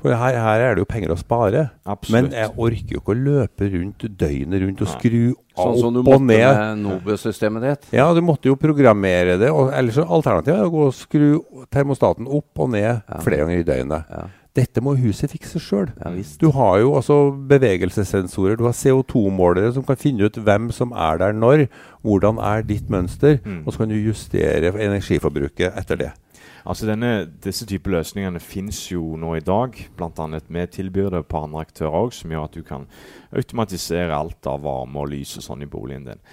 For 0.00 0.16
her, 0.16 0.36
her, 0.40 0.62
er 0.64 0.76
det 0.76 0.84
jo 0.84 0.88
penger 0.88 1.12
å 1.12 1.18
spare. 1.20 1.66
Absolutt. 1.84 2.14
Men 2.14 2.30
jeg 2.32 2.52
orker 2.56 2.94
jo 2.96 3.02
ikke 3.02 3.12
å 3.12 3.18
løpe 3.20 3.68
rundt 3.74 4.06
døgnet 4.20 4.62
rundt 4.64 4.82
og 4.86 4.92
skru 4.94 5.22
sånn 5.60 5.76
som 5.76 5.92
du 5.92 6.00
måtte 6.06 6.24
med 6.24 6.80
Nobø-systemet 6.80 7.66
ditt? 7.66 7.88
Ja, 7.98 8.06
du 8.16 8.22
måtte 8.24 8.48
jo 8.48 8.56
programmere 8.60 9.36
det. 9.40 9.50
Og 9.52 9.74
ellers 9.76 10.00
Alternativet 10.00 10.56
er 10.56 10.70
å 10.70 10.72
gå 10.72 10.86
og 10.88 10.96
skru 10.96 11.28
termostaten 11.74 12.30
opp 12.30 12.64
og 12.64 12.72
ned 12.72 12.88
ja. 12.88 13.20
flere 13.20 13.44
ganger 13.44 13.60
i 13.60 13.66
døgnet. 13.68 14.14
Ja. 14.16 14.24
Dette 14.58 14.82
må 14.82 14.96
huset 14.98 15.30
fikse 15.30 15.60
sjøl. 15.62 15.92
Ja, 16.00 16.10
du 16.40 16.48
har 16.56 16.80
jo 16.82 16.94
altså 16.98 17.18
bevegelsessensorer, 17.52 18.56
du 18.58 18.64
har 18.66 18.74
CO2-målere 18.74 19.70
som 19.76 19.84
kan 19.86 19.98
finne 20.00 20.26
ut 20.26 20.40
hvem 20.42 20.72
som 20.74 20.90
er 20.90 21.20
der 21.22 21.36
når. 21.36 21.68
Hvordan 22.02 22.40
er 22.42 22.66
ditt 22.66 22.90
mønster? 22.90 23.38
Mm. 23.44 23.62
Og 23.62 23.72
så 23.72 23.84
kan 23.84 23.92
du 23.92 24.00
justere 24.00 24.74
energiforbruket 24.74 25.78
etter 25.78 26.02
det. 26.02 26.10
Altså 26.66 26.88
denne, 26.88 27.30
Disse 27.44 27.66
typer 27.66 27.94
løsningene 27.94 28.40
finnes 28.42 28.80
jo 28.90 29.14
nå 29.16 29.36
i 29.38 29.44
dag. 29.44 29.76
Bl.a. 29.96 30.26
med 30.48 30.74
tilbyr 30.74 31.10
det 31.14 31.24
på 31.30 31.44
andre 31.44 31.64
aktører 31.64 31.96
òg, 32.02 32.14
som 32.16 32.32
gjør 32.34 32.48
at 32.48 32.58
du 32.58 32.66
kan 32.66 32.88
automatisere 33.30 34.16
alt 34.16 34.50
av 34.50 34.64
varme 34.66 35.00
og 35.00 35.12
lys 35.14 35.38
og 35.38 35.46
sånn 35.46 35.64
i 35.64 35.70
boligen 35.70 36.10
din. 36.10 36.24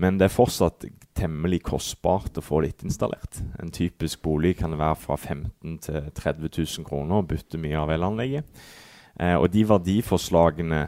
Men 0.00 0.18
det 0.18 0.26
er 0.26 0.34
fortsatt 0.34 0.84
temmelig 1.14 1.62
kostbart 1.68 2.38
å 2.38 2.44
få 2.44 2.64
det 2.64 2.72
installert. 2.86 3.38
En 3.62 3.70
typisk 3.74 4.22
bolig 4.24 4.56
kan 4.58 4.74
være 4.78 4.98
fra 4.98 5.16
15 5.16 5.50
000 5.62 5.80
til 5.84 6.08
30 6.18 6.50
000 6.50 6.88
kroner 6.88 7.22
og 7.22 7.28
bytte 7.30 7.60
mye 7.62 7.78
av 7.78 7.92
elanlegget. 7.94 8.64
Eh, 9.20 9.36
og 9.38 9.46
de 9.54 9.62
verdiforslagene 9.70 10.80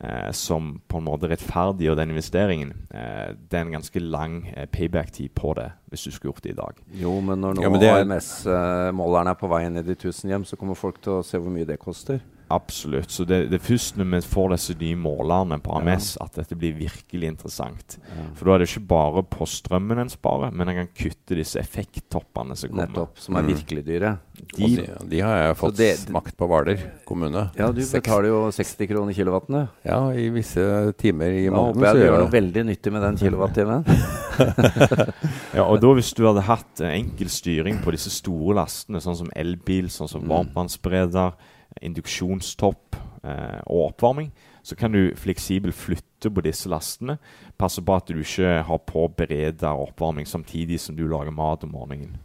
eh, 0.00 0.30
som 0.32 0.78
på 0.88 1.00
en 1.00 1.04
måte 1.04 1.28
rettferdiggjør 1.28 1.98
den 2.00 2.14
investeringen, 2.14 2.72
eh, 2.88 3.34
det 3.36 3.58
er 3.58 3.66
en 3.66 3.76
ganske 3.76 4.00
lang 4.00 4.38
eh, 4.54 4.64
payback-tid 4.72 5.34
på 5.36 5.52
det 5.60 5.68
hvis 5.90 6.06
du 6.06 6.14
skulle 6.14 6.32
gjort 6.32 6.46
det 6.46 6.54
i 6.54 6.60
dag. 6.62 6.80
Jo, 7.02 7.12
men 7.20 7.44
når 7.44 7.58
nå 7.60 7.66
ja, 7.66 7.98
AMS-målerne 8.00 9.36
er 9.36 9.40
på 9.42 9.52
vei 9.52 9.66
ned 9.68 9.84
i 9.84 9.92
de 9.92 10.00
tusen 10.06 10.32
hjem, 10.32 10.48
så 10.48 10.56
kommer 10.56 10.78
folk 10.78 11.02
til 11.04 11.18
å 11.18 11.26
se 11.26 11.36
hvor 11.36 11.52
mye 11.52 11.68
det 11.68 11.76
koster. 11.82 12.24
Absolutt. 12.48 13.10
Så 13.10 13.24
det, 13.26 13.48
det, 13.50 13.58
er 13.58 13.64
først 13.66 13.96
når 13.98 14.06
vi 14.12 14.20
får 14.30 14.52
disse 14.54 14.76
nye 14.78 14.98
målerne 15.00 15.58
på 15.62 15.72
AMS 15.80 16.12
ja. 16.14 16.26
at 16.26 16.38
dette 16.38 16.58
blir 16.58 16.76
virkelig 16.78 17.32
interessant. 17.32 17.96
Ja. 18.06 18.26
For 18.38 18.46
da 18.46 18.54
er 18.54 18.62
det 18.62 18.68
ikke 18.70 18.84
bare 18.92 19.24
på 19.26 19.48
strømmen 19.50 19.98
en 20.04 20.12
sparer, 20.12 20.54
men 20.54 20.70
en 20.70 20.78
kan 20.82 20.92
kutte 20.94 21.38
disse 21.38 21.58
effekttoppene 21.58 22.54
som 22.58 22.70
kommer. 22.70 22.86
Nettopp. 22.86 23.18
Som 23.18 23.40
er 23.40 23.46
mm. 23.46 23.50
virkelig 23.54 23.84
dyre. 23.88 24.12
De, 24.36 24.68
de, 24.76 24.84
de, 25.10 25.20
har 25.24 25.40
jeg 25.40 25.56
fått 25.58 25.78
det, 25.80 25.90
smakt 26.04 26.36
på 26.38 26.46
Hvaler 26.50 26.86
kommune. 27.08 27.48
Ja, 27.58 27.72
du 27.74 27.82
betaler 27.82 28.30
jo 28.30 28.44
60 28.54 28.90
kroner 28.92 29.16
kilowattene. 29.16 29.64
Ja, 29.88 29.98
i 30.14 30.28
visse 30.34 30.92
timer 31.00 31.34
i 31.34 31.48
måneden. 31.50 31.80
Håper 31.80 31.88
jeg 31.88 31.98
du 31.98 32.04
gjør 32.04 32.18
noe 32.20 32.32
veldig 32.36 32.66
nyttig 32.70 32.94
med 32.94 33.06
den 33.08 33.20
kilowattimen. 33.24 33.90
ja, 35.56 35.64
og 35.64 35.80
da 35.82 35.92
hvis 35.96 36.12
du 36.14 36.22
hadde 36.28 36.46
hatt 36.46 36.82
enkel 36.92 37.30
styring 37.32 37.82
på 37.82 37.94
disse 37.96 38.12
store 38.12 38.58
lastene, 38.60 39.02
sånn 39.02 39.18
som 39.24 39.34
elbil, 39.34 39.90
sånn 39.92 40.10
som 40.10 40.24
mm. 40.24 40.30
varmtvannsbereder 40.30 41.54
induksjonstopp 41.84 42.98
eh, 43.22 43.60
og 43.66 43.90
oppvarming, 43.90 44.30
så 44.66 44.76
kan 44.78 44.94
du 44.94 45.14
fleksibelt 45.18 45.76
flytte 45.78 46.30
på 46.32 46.42
disse 46.42 46.70
lastene. 46.70 47.18
Passe 47.58 47.84
på 47.84 47.96
at 47.96 48.08
du 48.10 48.22
ikke 48.22 48.60
har 48.66 48.80
på 48.88 49.06
bereda 49.16 49.74
oppvarming 49.78 50.26
samtidig 50.26 50.80
som 50.82 50.96
du 50.98 51.06
lager 51.06 51.34
mat 51.34 51.64
om 51.66 51.76
morgenen. 51.76 52.16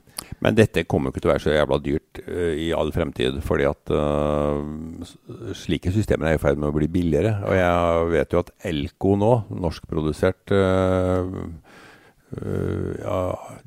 Men 0.42 0.56
dette 0.58 0.86
kommer 0.90 1.12
ikke 1.12 1.22
til 1.22 1.30
å 1.30 1.34
være 1.34 1.44
så 1.44 1.54
jævla 1.54 1.78
dyrt 1.84 2.22
uh, 2.24 2.54
i 2.58 2.70
all 2.78 2.92
fremtid. 2.94 3.42
fordi 3.46 3.66
at 3.70 3.92
uh, 3.94 4.62
slike 5.58 5.92
systemer 5.94 6.30
er 6.30 6.38
i 6.38 6.42
ferd 6.42 6.62
med 6.62 6.70
å 6.70 6.76
bli 6.76 6.90
billigere. 6.90 7.36
Og 7.46 7.58
jeg 7.58 8.10
vet 8.16 8.34
jo 8.34 8.42
at 8.42 8.52
Elko 8.72 9.16
nå, 9.20 9.34
norskprodusert 9.62 10.56
uh, 10.56 11.30
Uh, 12.32 12.96
ja, 13.04 13.16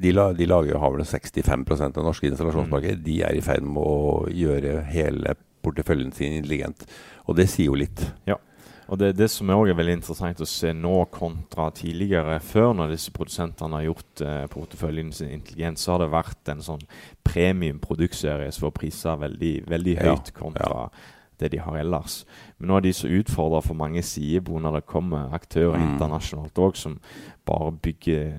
de, 0.00 0.12
la, 0.16 0.30
de, 0.32 0.46
lager 0.48 0.78
har 0.80 0.92
vel 0.94 1.04
65% 1.04 1.98
av 2.00 2.06
norske 2.06 2.30
installasjonsmarkedet. 2.30 2.96
Mm. 2.96 3.04
De 3.04 3.16
er 3.26 3.36
i 3.36 3.42
ferd 3.44 3.66
med 3.68 3.82
å 3.84 4.24
gjøre 4.32 4.78
hele 4.88 5.34
porteføljen 5.64 6.12
sin 6.14 6.38
intelligent. 6.40 6.84
Og 7.28 7.38
det 7.38 7.48
sier 7.52 7.72
jo 7.72 7.78
litt. 7.78 8.04
Ja. 8.28 8.38
Og 8.86 9.00
det, 9.00 9.14
det 9.16 9.30
som 9.32 9.48
også 9.48 9.72
er 9.72 9.78
veldig 9.78 9.96
interessant 9.96 10.42
å 10.44 10.48
se 10.48 10.72
nå 10.76 10.92
kontra 11.12 11.70
tidligere, 11.74 12.36
før 12.44 12.74
når 12.76 12.92
disse 12.92 13.12
produsentene 13.16 13.78
har 13.78 13.86
gjort 13.86 14.22
eh, 14.24 14.44
porteføljen 14.52 15.12
sin 15.14 15.32
intelligent, 15.38 15.80
så 15.80 15.94
har 15.94 16.04
det 16.04 16.12
vært 16.12 16.52
en 16.52 16.62
sånn 16.64 16.84
premium 17.24 17.80
produktserie 17.82 18.50
som 18.52 18.66
får 18.66 18.74
priser 18.76 19.20
veldig, 19.24 19.54
veldig 19.72 19.94
høyt 20.02 20.32
ja, 20.32 20.36
kontra 20.36 20.82
ja. 20.82 21.06
det 21.40 21.54
de 21.54 21.62
har 21.64 21.78
ellers. 21.80 22.18
Men 22.58 22.70
nå 22.70 22.76
er 22.76 22.84
de 22.84 22.92
så 22.98 23.08
utfordra 23.08 23.62
for 23.64 23.78
mange 23.78 24.04
sidebord 24.04 24.66
når 24.66 24.78
det 24.78 24.90
kommer 24.92 25.32
aktører 25.36 25.80
mm. 25.80 25.88
internasjonalt 25.88 26.62
òg 26.66 26.76
som 26.78 27.00
bare 27.48 27.72
bygger 27.84 28.36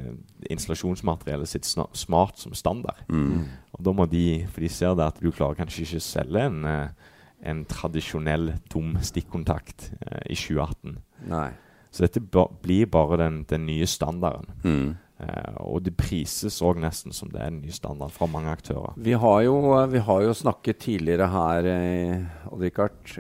installasjonsmateriellet 0.53 1.50
sitt 1.50 1.65
smart 1.65 2.38
som 2.41 2.53
standard. 2.58 3.01
Mm. 3.10 3.50
Og 3.74 3.84
da 3.86 3.98
må 3.98 4.05
de, 4.10 4.46
For 4.53 4.62
de 4.62 4.70
ser 4.70 4.94
det 4.98 5.10
at 5.10 5.20
du 5.22 5.34
klarer 5.34 5.58
kanskje 5.58 5.89
ikke 5.89 6.03
å 6.03 6.08
selge 6.12 6.48
en 6.51 6.63
eh, 6.70 7.12
en 7.46 7.64
tradisjonell 7.70 8.54
tom 8.72 8.96
stikkontakt 9.02 9.92
eh, 10.02 10.34
i 10.34 10.38
2018. 10.38 11.00
Nei. 11.32 11.50
Så 11.96 12.04
dette 12.04 12.20
ba 12.20 12.50
blir 12.62 12.90
bare 12.92 13.22
den, 13.24 13.44
den 13.48 13.68
nye 13.70 13.88
standarden. 13.88 14.50
Mm. 14.66 14.96
Eh, 15.16 15.60
og 15.64 15.86
det 15.86 15.94
prises 15.96 16.58
òg 16.66 16.82
nesten 16.84 17.16
som 17.16 17.30
det 17.32 17.40
er 17.40 17.48
en 17.48 17.62
ny 17.64 17.72
standard 17.72 18.12
fra 18.12 18.28
mange 18.28 18.52
aktører. 18.52 18.98
Vi 19.00 19.14
har 19.16 19.38
jo, 19.46 19.56
vi 19.88 20.02
har 20.04 20.25
jo 20.25 20.34
snakket 20.36 20.82
tidligere 20.84 21.30
her 21.32 21.70
eh, 21.72 22.25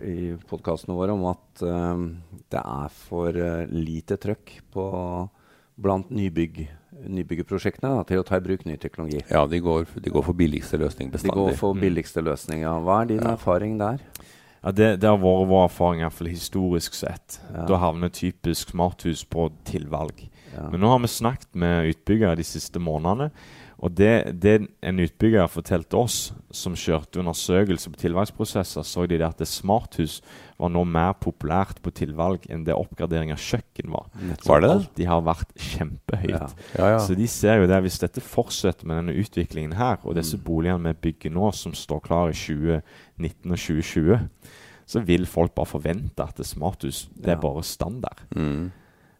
i 0.03 0.33
podkastene 0.49 0.97
våre 0.97 1.15
om 1.15 1.23
at 1.31 1.63
eh, 1.63 2.03
det 2.51 2.61
er 2.61 2.91
for 2.93 3.35
uh, 3.39 3.63
lite 3.71 4.19
trøkk 4.21 4.51
på, 4.75 4.83
blant 5.81 6.11
nybygg 6.13 6.61
nybyggerprosjektene 7.03 8.03
til 8.09 8.21
å 8.21 8.25
ta 8.27 8.39
i 8.39 8.43
bruk 8.45 8.63
ny 8.67 8.77
teknologi. 8.81 9.21
Ja, 9.29 9.45
de 9.49 9.59
går, 9.63 9.89
de 10.01 10.13
går 10.13 10.25
for 10.25 10.37
billigste 10.37 10.79
løsning 10.81 11.11
bestandig. 11.13 11.35
De 11.35 11.41
går 11.41 11.59
for 11.59 11.75
mm. 11.75 11.83
billigste 11.83 12.23
løsning, 12.25 12.63
ja. 12.65 12.77
Hva 12.83 13.01
er 13.03 13.11
din 13.11 13.21
ja. 13.23 13.35
erfaring 13.35 13.77
der? 13.81 14.01
Ja, 14.65 14.71
det, 14.73 14.87
det, 15.03 15.09
har 15.09 15.19
vært 15.21 15.49
vår 15.51 15.67
erfaring, 15.67 16.01
iallfall 16.01 16.31
historisk 16.31 16.95
sett. 16.97 17.39
Ja. 17.51 17.67
Da 17.69 17.81
havner 17.83 18.09
typisk 18.09 18.73
smarthus 18.73 19.21
på 19.29 19.51
tilvalg. 19.67 20.23
Ja. 20.55 20.69
Men 20.71 20.81
nå 20.81 20.89
har 20.89 21.03
vi 21.03 21.11
snakket 21.11 21.51
med 21.53 21.91
utbyggere 21.91 22.39
de 22.39 22.47
siste 22.47 22.81
månedene, 22.81 23.29
og 23.83 23.91
det, 23.91 24.39
det 24.39 24.55
en 24.85 24.99
utbygger 25.03 25.49
fortalte 25.51 25.97
oss, 25.99 26.17
som 26.55 26.77
kjørte 26.79 27.19
undersøkelser 27.19 27.91
på 27.91 27.99
tilvalgsprosesser, 28.05 28.85
så 28.87 29.05
de 29.09 29.19
at 29.25 29.41
det 29.41 29.47
smarthus 29.51 30.21
var 30.55 30.71
nå 30.71 30.85
mer 30.87 31.11
populært 31.19 31.81
på 31.83 31.91
tilvalg 31.95 32.45
enn 32.51 32.63
det 32.67 32.75
oppgradering 32.77 33.33
av 33.35 33.41
kjøkken 33.43 33.91
var. 33.91 34.07
Var 34.45 34.63
det? 34.63 34.69
alltid 34.71 35.09
har 35.11 35.25
vært 35.27 35.51
kjempehøyt. 35.59 36.31
Ja. 36.31 36.47
Ja, 36.77 36.91
ja. 36.95 37.01
Så 37.03 37.17
de 37.19 37.27
ser 37.31 37.59
jo 37.59 37.67
det, 37.69 37.81
hvis 37.83 37.99
dette 37.99 38.23
fortsetter 38.23 38.87
med 38.87 39.01
denne 39.01 39.17
utviklingen 39.19 39.75
her, 39.75 39.99
og 40.03 40.15
disse 40.15 40.39
mm. 40.39 40.45
boligene 40.47 40.93
vi 40.93 41.09
bygger 41.09 41.35
nå, 41.35 41.51
som 41.57 41.75
står 41.75 42.05
klar 42.07 42.31
i 42.31 42.37
2019 42.37 43.51
og 43.51 43.59
2020, 43.59 44.23
så 44.85 45.01
vil 45.01 45.27
folk 45.27 45.55
bare 45.57 45.73
forvente 45.73 46.23
at 46.23 46.37
det 46.39 46.47
smarthus 46.47 47.07
det 47.17 47.33
er 47.33 47.41
bare 47.41 47.65
standard. 47.65 48.21
Mm. 48.37 48.69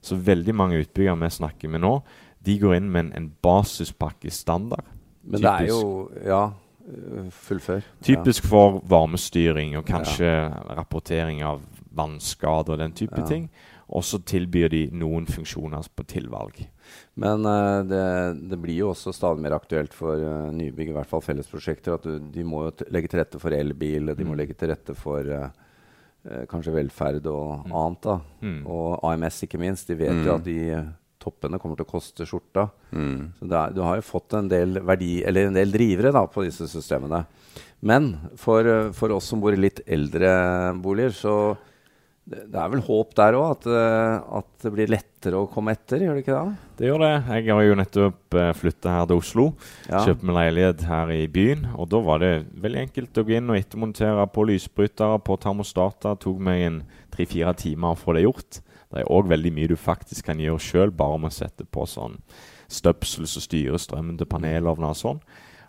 Så 0.06 0.16
veldig 0.22 0.54
mange 0.56 0.80
utbyggere 0.84 1.18
vi 1.18 1.32
snakker 1.34 1.72
med 1.74 1.82
nå, 1.84 1.98
de 2.46 2.60
går 2.62 2.78
inn 2.78 2.92
med 2.92 3.08
en, 3.08 3.14
en 3.20 3.32
basispakke 3.44 4.32
standard. 4.34 4.86
Men 5.26 5.42
typisk. 5.42 5.46
det 5.46 5.54
er 5.54 5.68
jo 5.72 6.10
Ja, 6.26 6.44
fullfør. 7.32 7.86
Typisk 8.06 8.44
ja. 8.44 8.50
for 8.50 8.82
varmestyring 8.90 9.78
og 9.80 9.88
kanskje 9.88 10.28
ja. 10.28 10.50
rapportering 10.78 11.42
av 11.46 11.64
vannskader 11.96 12.76
og 12.76 12.84
den 12.84 12.94
type 12.94 13.22
ja. 13.24 13.26
ting. 13.30 13.50
Og 13.86 14.02
så 14.06 14.18
tilbyr 14.26 14.72
de 14.74 14.82
noen 14.98 15.28
funksjoner 15.30 15.86
på 15.94 16.06
tilvalg. 16.10 16.64
Men 17.22 17.46
uh, 17.46 17.84
det, 17.86 18.06
det, 18.50 18.58
blir 18.62 18.80
jo 18.80 18.90
også 18.94 19.14
stadig 19.14 19.44
mer 19.46 19.54
aktuelt 19.58 19.94
for 19.94 20.18
uh, 20.18 20.50
nybygg, 20.54 20.90
i 20.90 20.96
hvert 20.96 21.10
fall 21.10 21.22
fellesprosjekter, 21.26 22.00
at 22.00 22.08
du, 22.08 22.18
de 22.34 22.46
må 22.46 22.64
legge 22.90 23.12
til 23.12 23.22
rette 23.22 23.42
for 23.42 23.54
elbil, 23.54 24.10
de 24.10 24.26
mm. 24.26 24.32
må 24.32 24.38
legge 24.38 24.58
til 24.58 24.74
rette 24.74 24.98
for 24.98 25.30
uh, 25.30 25.48
kanskje 26.50 26.74
velferd 26.74 27.30
og 27.30 27.68
mm. 27.68 27.76
annet. 27.78 28.08
da. 28.10 28.18
Mm. 28.42 28.60
Og 28.74 29.06
AMS, 29.06 29.44
ikke 29.46 29.62
minst. 29.62 29.90
De 29.90 30.00
vet 30.02 30.18
jo 30.18 30.34
mm. 30.34 30.36
at 30.40 30.46
de 30.50 30.60
toppene 31.26 31.60
kommer 31.62 31.80
til 31.80 31.88
å 31.88 31.92
koste 31.92 32.28
skjorta. 32.30 32.70
Mm. 32.94 33.34
Så 33.42 33.50
er, 33.50 33.76
du 33.76 33.82
har 33.86 34.00
jo 34.00 34.06
fått 34.06 34.38
en 34.38 34.50
del 34.52 34.80
verdi, 34.86 35.18
eller 35.26 35.50
en 35.50 35.58
del 35.58 35.74
drivere 35.74 36.14
da, 36.16 36.26
på 36.30 36.46
disse 36.46 36.70
systemene. 36.72 37.26
Men 37.86 38.14
for, 38.40 38.66
for, 38.98 39.14
oss 39.14 39.30
som 39.30 39.42
bor 39.44 39.54
i 39.54 39.62
litt 39.62 39.84
eldre 39.86 40.32
boliger, 40.82 41.14
så 41.14 41.36
det, 42.26 42.48
det 42.50 42.58
er 42.58 42.72
vel 42.74 42.82
håp 42.88 43.12
der 43.18 43.36
òg, 43.38 43.52
at, 43.54 43.68
at, 44.40 44.48
det 44.64 44.72
blir 44.74 44.90
lettere 44.90 45.38
å 45.38 45.50
komme 45.52 45.76
etter, 45.76 46.02
gjør 46.02 46.18
det 46.18 46.24
ikke 46.24 46.38
det? 46.40 46.72
Det 46.80 46.90
gjør 46.90 47.04
det. 47.04 47.12
Jeg 47.38 47.52
har 47.52 47.66
jo 47.68 47.78
nettopp 47.78 48.38
uh, 48.40 48.48
flytta 48.58 48.96
her 48.96 49.10
til 49.12 49.22
Oslo. 49.22 49.46
Ja. 49.86 50.02
Kjøpt 50.08 50.26
meg 50.26 50.40
leilighet 50.40 50.86
her 50.90 51.14
i 51.14 51.22
byen. 51.30 51.68
Og 51.78 51.92
da 51.94 52.02
var 52.08 52.24
det 52.24 52.32
veldig 52.64 52.82
enkelt 52.88 53.22
å 53.22 53.26
gå 53.28 53.38
inn 53.38 53.54
og 53.54 53.60
ettermontere 53.60 54.26
på 54.34 54.48
lysbrytere, 54.50 55.22
på 55.22 55.38
termostater. 55.46 56.18
Tok 56.26 56.42
meg 56.50 56.66
en 56.66 56.80
tre-fire 57.14 57.54
timer 57.62 57.94
å 57.94 58.00
få 58.00 58.18
det 58.18 58.26
gjort. 58.26 58.62
Det 58.96 59.04
er 59.04 59.12
òg 59.12 59.28
veldig 59.28 59.52
mye 59.52 59.68
du 59.68 59.76
faktisk 59.76 60.30
kan 60.30 60.40
gjøre 60.40 60.62
sjøl, 60.64 60.94
bare 60.96 61.20
med 61.20 61.34
å 61.34 61.36
sette 61.36 61.66
på 61.68 61.84
sånn 61.90 62.16
støpsel 62.72 63.28
som 63.28 63.44
styrer 63.44 63.82
strømmen 63.82 64.16
til 64.20 64.30
panelovner 64.30 64.94
og 64.94 65.00
sånn. 65.00 65.20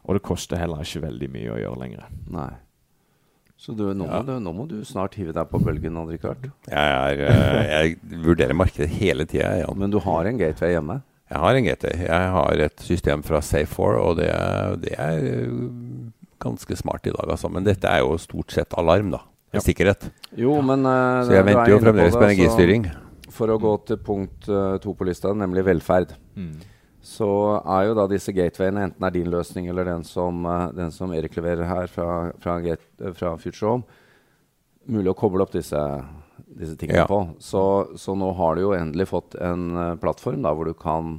Og 0.07 0.15
det 0.15 0.23
koster 0.25 0.61
heller 0.61 0.85
ikke 0.87 1.03
veldig 1.09 1.29
mye 1.35 1.51
å 1.51 1.59
gjøre 1.59 1.81
lenger. 1.83 2.07
Nei. 2.31 2.53
Så 3.59 3.73
du, 3.75 3.89
nå, 3.97 4.07
ja. 4.07 4.21
må 4.21 4.23
du, 4.23 4.33
nå, 4.45 4.53
må 4.55 4.65
du, 4.71 4.77
snart 4.87 5.17
hive 5.19 5.33
deg 5.35 5.49
på 5.51 5.59
bølgen, 5.65 5.97
Odd 5.99 6.13
Rikard. 6.13 6.45
Jeg, 6.69 7.21
eh, 7.25 7.71
jeg, 7.73 7.95
vurderer 8.23 8.55
markedet 8.55 8.91
hele 9.01 9.27
tida. 9.27 9.55
Ja. 9.65 9.71
Men 9.75 9.91
du 9.91 9.99
har 10.05 10.29
en 10.29 10.39
gateway 10.39 10.77
hjemme? 10.77 11.01
Jeg 11.33 11.43
har 11.43 11.59
en 11.59 11.67
gateway. 11.67 12.05
Jeg 12.07 12.29
har 12.37 12.63
et 12.69 12.85
system 12.87 13.25
fra 13.27 13.41
Safe4, 13.43 14.03
og 14.05 14.21
det, 14.21 14.29
det, 14.85 14.93
er 14.95 15.25
ganske 16.45 16.79
smart 16.79 17.09
i 17.09 17.17
dag, 17.17 17.33
altså. 17.33 17.51
Men 17.51 17.67
dette 17.67 17.91
er 17.91 18.05
jo 18.05 18.15
stort 18.23 18.55
sett 18.55 18.77
alarm, 18.79 19.11
da. 19.17 19.25
Ja. 19.57 19.65
Sikkerhet. 19.65 20.05
Jo, 20.37 20.61
men 20.61 20.85
uh, 20.85 21.25
Så 21.25 21.35
jeg 21.35 21.49
venter 21.49 21.73
jo 21.73 21.81
fremdeles 21.83 22.15
på, 22.15 22.21
på 22.21 22.29
energistyring. 22.29 22.87
Så 22.93 23.06
for 23.33 23.53
å 23.53 23.59
gå 23.61 23.75
til 23.89 24.01
punkt 24.05 24.49
uh, 24.51 24.77
to 24.83 24.95
på 24.97 25.07
lista, 25.09 25.33
nemlig 25.37 25.65
velferd, 25.67 26.15
mm. 26.37 26.53
så 27.05 27.31
er 27.61 27.89
jo 27.89 27.97
da 27.99 28.07
disse 28.11 28.35
gatewayene, 28.37 28.89
enten 28.89 29.07
er 29.07 29.15
din 29.15 29.31
løsning 29.33 29.71
eller 29.73 29.89
den 29.89 30.07
som, 30.07 30.45
uh, 30.47 30.69
den 30.77 30.93
som 30.95 31.15
Erik 31.17 31.37
leverer 31.39 31.69
her 31.69 31.91
fra, 31.93 32.11
fra, 32.43 32.59
gate, 32.65 32.87
uh, 33.03 33.13
fra 33.17 33.37
Future 33.43 33.73
Home, 33.73 34.03
mulig 34.87 35.11
å 35.13 35.19
koble 35.19 35.43
opp 35.43 35.55
disse, 35.55 35.83
disse 36.47 36.77
tingene 36.79 37.05
ja. 37.05 37.09
på. 37.11 37.23
Så, 37.43 37.63
så, 37.99 38.15
nå 38.19 38.31
har 38.39 38.57
du 38.57 38.67
jo 38.69 38.77
endelig 38.77 39.09
fått 39.11 39.35
en 39.43 39.99
plattform 39.99 40.45
da, 40.47 40.53
hvor 40.55 40.71
du 40.71 40.77
kan 40.79 41.17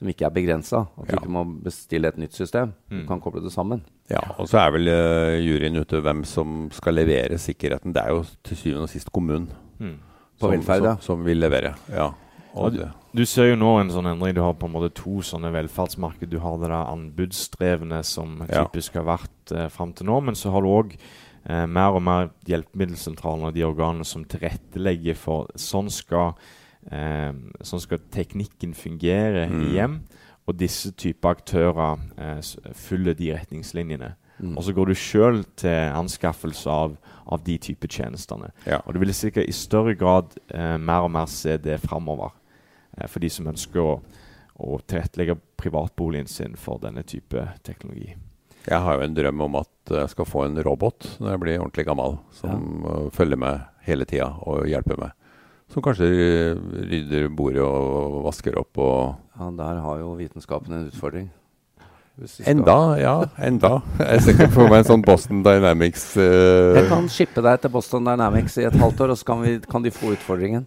som 0.00 0.08
ikke 0.08 0.24
er 0.24 0.32
begrensa. 0.32 0.86
At 0.96 1.10
du 1.10 1.18
ikke 1.18 1.32
må 1.34 1.42
bestille 1.60 2.08
et 2.08 2.20
nytt 2.20 2.32
system. 2.32 2.72
Mm. 2.88 3.02
Du 3.02 3.08
kan 3.10 3.20
koble 3.20 3.42
det 3.44 3.52
sammen. 3.52 3.82
Ja, 4.08 4.22
og 4.40 4.48
så 4.48 4.62
er 4.62 4.70
vel 4.72 4.88
uh, 4.88 5.36
juryen 5.36 5.76
ute 5.76 6.00
hvem 6.00 6.22
som 6.24 6.70
skal 6.72 6.96
levere 6.96 7.36
sikkerheten. 7.38 7.92
Det 7.92 8.00
er 8.00 8.14
jo 8.14 8.22
til 8.46 8.56
syvende 8.62 8.86
og 8.88 8.94
sist 8.94 9.12
kommunen. 9.12 9.50
Mm. 9.76 9.98
På 10.40 10.48
som, 10.48 10.56
velferd, 10.56 10.84
ja. 10.88 10.96
Som, 10.96 11.20
som, 11.20 11.24
vil 11.28 11.42
levere. 11.42 11.74
Ja. 11.92 12.10
Du, 12.50 12.80
du, 13.14 13.22
ser 13.28 13.52
jo 13.52 13.58
nå 13.60 13.74
en 13.78 13.92
sånn 13.94 14.08
endring. 14.10 14.34
Du 14.34 14.42
har 14.42 14.56
på 14.58 14.66
en 14.66 14.74
måte 14.74 14.90
to 14.96 15.20
sånne 15.26 15.52
velferdsmarked. 15.54 16.30
Du 16.32 16.40
har 16.42 16.56
det 16.58 16.70
der 16.70 16.78
anbudsdrevne 16.80 18.00
som 18.06 18.40
typisk 18.48 18.98
har 18.98 19.06
vært 19.06 19.52
eh, 19.54 19.68
fram 19.70 19.92
til 19.94 20.08
nå. 20.10 20.18
Men 20.26 20.38
så 20.38 20.54
har 20.54 20.64
du 20.64 20.70
òg 20.72 20.96
eh, 20.96 21.66
mer 21.70 21.98
og 21.98 22.02
mer 22.06 22.32
hjelpemiddelsentralene 22.50 23.50
og 23.50 23.58
de 23.58 23.66
organene 23.68 24.08
som 24.08 24.24
tilrettelegger 24.26 25.18
for 25.18 25.52
sånn 25.60 25.92
skal, 25.94 26.34
eh, 26.90 27.30
sånn 27.60 27.84
skal 27.84 28.02
teknikken 28.14 28.74
fungere 28.78 29.46
mm. 29.52 29.62
i 29.68 29.76
hjem. 29.76 30.00
Og 30.48 30.58
disse 30.58 30.90
typer 30.98 31.36
aktører 31.36 32.00
eh, 32.18 32.40
følger 32.74 33.14
de 33.18 33.34
retningslinjene. 33.36 34.14
Mm. 34.40 34.56
Og 34.56 34.64
så 34.64 34.72
går 34.72 34.90
du 34.90 34.96
sjøl 34.96 35.42
til 35.60 35.92
anskaffelse 35.92 36.72
av, 36.72 36.96
av, 37.26 37.42
de 37.44 37.58
type 37.60 37.88
tjenestene. 37.92 38.50
Ja. 38.64 38.80
Og 38.86 38.96
du 38.96 39.02
vil 39.02 39.12
sikkert 39.14 39.50
i 39.50 39.56
større 39.56 39.94
grad 39.98 40.32
eh, 40.48 40.76
mer 40.80 41.06
og 41.06 41.12
mer 41.14 41.28
se 41.30 41.58
det 41.60 41.80
framover 41.84 42.32
eh, 42.96 43.06
for 43.06 43.20
de 43.20 43.30
som 43.32 43.50
ønsker 43.52 43.84
å, 43.84 43.98
å 44.56 44.80
tilrettelegge 44.80 45.36
privatboligen 45.60 46.30
sin 46.30 46.56
for 46.56 46.80
denne 46.82 47.04
type 47.04 47.44
teknologi. 47.66 48.14
Jeg 48.66 48.84
har 48.84 48.98
jo 48.98 49.06
en 49.06 49.16
drøm 49.16 49.40
om 49.46 49.60
at 49.62 49.92
jeg 49.92 50.12
skal 50.12 50.28
få 50.28 50.44
en 50.46 50.60
robot 50.64 51.06
når 51.20 51.32
jeg 51.32 51.42
blir 51.42 51.62
ordentlig 51.62 51.86
gammel, 51.88 52.18
som 52.36 52.52
ja. 52.84 52.96
uh, 53.06 53.08
følger 53.14 53.40
med 53.40 53.64
hele 53.86 54.06
tida 54.08 54.28
og 54.44 54.68
hjelper 54.68 55.00
meg. 55.00 55.16
Som 55.70 55.84
kanskje 55.86 56.08
rydder 56.90 57.28
bordet 57.32 57.62
og 57.62 58.20
vasker 58.26 58.58
opp 58.58 58.80
og 58.82 58.96
Ja, 59.38 59.48
der 59.56 59.80
har 59.84 60.00
jo 60.02 60.16
vitenskapen 60.18 60.74
en 60.76 60.88
utfordring. 60.90 61.30
Enda, 62.44 62.76
ja. 63.00 63.14
Enda. 63.40 63.78
Jeg 63.98 64.22
ser 64.24 64.34
ikke 64.34 64.48
for 64.52 64.68
meg 64.68 64.82
en 64.82 64.88
sånn 64.90 65.04
Boston 65.04 65.40
Dynamics 65.44 66.04
uh... 66.20 66.76
Jeg 66.76 66.88
kan 66.90 67.06
shippe 67.12 67.44
deg 67.44 67.62
til 67.62 67.72
Boston 67.72 68.08
Dynamics 68.08 68.58
i 68.60 68.66
et 68.68 68.76
halvt 68.80 69.00
år, 69.04 69.12
og 69.14 69.20
så 69.20 69.28
kan, 69.30 69.44
vi, 69.44 69.54
kan 69.70 69.84
de 69.84 69.92
få 69.94 70.12
utfordringen. 70.14 70.66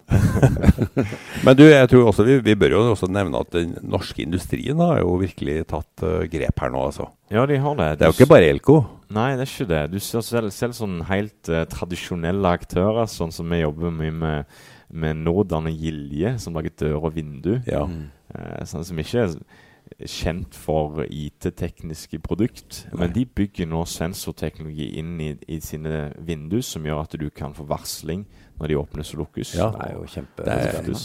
Men 1.46 1.58
du, 1.60 1.66
jeg 1.68 1.90
tror 1.92 2.10
også 2.10 2.26
vi, 2.26 2.40
vi, 2.46 2.58
bør 2.58 2.74
jo 2.78 2.84
også 2.96 3.10
nevne 3.12 3.42
at 3.46 3.54
den 3.54 3.76
norske 3.86 4.26
industrien 4.26 4.82
har 4.82 5.04
jo 5.04 5.18
virkelig 5.22 5.60
tatt 5.70 6.06
uh, 6.06 6.24
grep 6.32 6.64
her 6.66 6.74
nå, 6.74 6.86
altså. 6.90 7.10
Ja, 7.34 7.46
de 7.50 7.60
har 7.62 7.78
det. 7.80 7.90
Det 8.00 8.08
er 8.08 8.14
jo 8.14 8.18
ikke 8.18 8.32
bare 8.34 8.50
Elko. 8.50 8.78
Nei, 9.14 9.32
det 9.38 9.46
er 9.46 9.52
ikke 9.52 9.70
det. 9.70 9.84
Du 9.94 10.00
ser 10.02 10.26
selv, 10.26 10.54
selv 10.56 10.78
sånn 10.78 11.02
helt 11.10 11.52
uh, 11.54 11.64
tradisjonelle 11.70 12.56
aktører, 12.58 13.06
sånn 13.10 13.34
som 13.34 13.52
vi 13.54 13.62
jobber 13.62 13.94
mye 13.94 14.16
med 14.24 14.56
med 14.94 15.24
Nordane 15.26 15.72
Gilje, 15.74 16.36
som 16.38 16.54
lager 16.54 16.74
dør 16.78 17.08
og 17.08 17.16
vindu. 17.16 17.56
Ja. 17.66 17.82
Sånn 18.70 18.86
som 18.86 19.00
ikke 19.02 19.24
er 19.24 19.32
kjent 20.10 20.56
for 20.58 21.04
IT-tekniske 21.06 22.20
produkt. 22.24 22.84
Nei. 22.92 23.04
Men 23.04 23.14
de 23.16 23.26
bygger 23.26 23.70
nå 23.70 23.84
sensorteknologi 23.90 24.90
inn 25.00 25.16
i, 25.22 25.32
i, 25.48 25.60
sine 25.64 26.10
vinduer, 26.18 26.64
som 26.66 26.86
gjør 26.88 27.06
at 27.06 27.16
du 27.20 27.30
kan 27.34 27.56
få 27.56 27.68
varsling 27.70 28.26
når 28.60 28.72
de 28.72 28.80
åpnes 28.80 29.14
og 29.16 29.24
lukkes. 29.26 29.56
Ja, 29.60 29.72
det 29.76 29.88
er 29.88 29.96
jo 29.98 30.10
kjempespennende. 30.10 31.00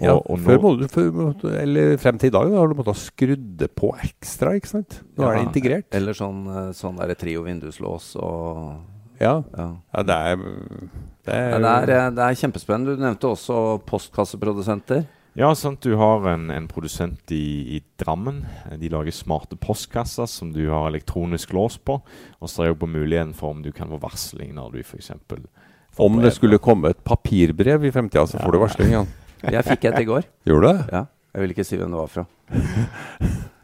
Og, 0.00 0.06
ja, 0.06 0.14
og 0.16 0.38
før 0.40 0.60
må 0.62 0.70
du, 0.80 0.86
før, 0.88 1.50
eller 1.60 1.98
frem 2.00 2.16
til 2.20 2.30
i 2.30 2.32
dag 2.32 2.54
har 2.56 2.70
du 2.70 2.78
måttet 2.78 2.96
skrudde 2.96 3.66
skrudd 3.66 3.74
på 3.76 3.90
ekstra. 4.06 4.54
ikke 4.56 4.70
sant? 4.70 5.02
Nå 5.18 5.26
ja, 5.26 5.32
er 5.32 5.36
det 5.36 5.48
integrert. 5.50 5.88
Eller 5.98 6.16
sånn, 6.16 6.46
eh, 6.48 6.70
sånn 6.76 6.96
der 6.96 7.12
trio 7.20 7.44
vinduslås 7.44 8.14
og 8.16 8.80
Ja. 9.20 9.42
ja. 9.52 9.66
ja 9.92 10.02
det, 10.08 10.16
er, 10.16 10.36
det, 11.26 11.34
er, 11.34 11.58
det, 11.58 11.72
er, 11.74 11.92
eh, 11.98 12.10
det 12.16 12.24
er 12.24 12.38
kjempespennende. 12.40 12.96
Du 12.96 13.04
nevnte 13.04 13.28
også 13.28 13.58
postkasseprodusenter. 13.90 15.04
Ja, 15.38 15.54
sant. 15.54 15.82
Du 15.82 15.94
har 15.94 16.26
en, 16.28 16.50
en 16.50 16.66
produsent 16.68 17.32
i, 17.32 17.76
i, 17.76 17.82
Drammen. 18.00 18.42
De 18.80 18.88
lager 18.90 19.14
smarte 19.14 19.56
postkasser 19.60 20.26
som 20.26 20.50
du 20.52 20.64
har 20.68 20.88
elektronisk 20.88 21.52
lås 21.54 21.78
på. 21.78 22.00
Og 22.40 22.50
så 22.50 22.62
er 22.62 22.70
det 22.70 22.74
jo 22.74 22.80
på 22.82 22.90
muligheten 22.90 23.34
for 23.36 23.54
om 23.54 23.62
du 23.62 23.70
kan 23.74 23.92
få 23.92 24.00
varsling 24.02 24.54
når 24.56 24.74
du 24.74 24.80
f.eks. 24.82 25.12
Om 26.00 26.20
det 26.22 26.34
skulle 26.34 26.58
komme 26.62 26.90
et 26.94 27.02
papirbrev 27.04 27.86
i 27.86 27.92
fremtida, 27.94 28.26
så 28.26 28.40
får 28.40 28.56
du 28.56 28.60
varsling. 28.62 28.92
Ja. 28.94 29.04
Jeg 29.50 29.66
fikk 29.68 29.88
et 29.90 30.02
i 30.02 30.08
går. 30.08 30.26
Gjorde 30.48 30.66
du 30.66 30.72
det? 30.72 30.90
Ja. 30.98 31.06
Jeg 31.30 31.44
vil 31.44 31.54
ikke 31.54 31.64
si 31.68 31.78
hvem 31.78 31.94
det 31.94 32.00
var 32.00 32.10
fra. 32.10 32.26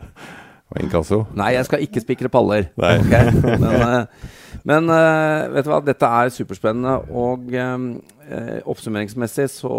Inkasso? 0.75 1.23
Nei, 1.39 1.53
jeg 1.55 1.69
skal 1.69 1.85
ikke 1.85 2.03
spikre 2.03 2.31
paller. 2.33 2.69
Okay? 2.75 3.31
Men, 3.47 3.65
uh, 3.71 4.61
men 4.67 4.91
uh, 4.91 5.47
vet 5.55 5.67
du 5.67 5.71
hva, 5.71 5.81
dette 5.85 6.11
er 6.21 6.33
superspennende. 6.35 6.97
Og 7.15 7.55
uh, 7.55 8.61
oppsummeringsmessig 8.67 9.49
så 9.55 9.73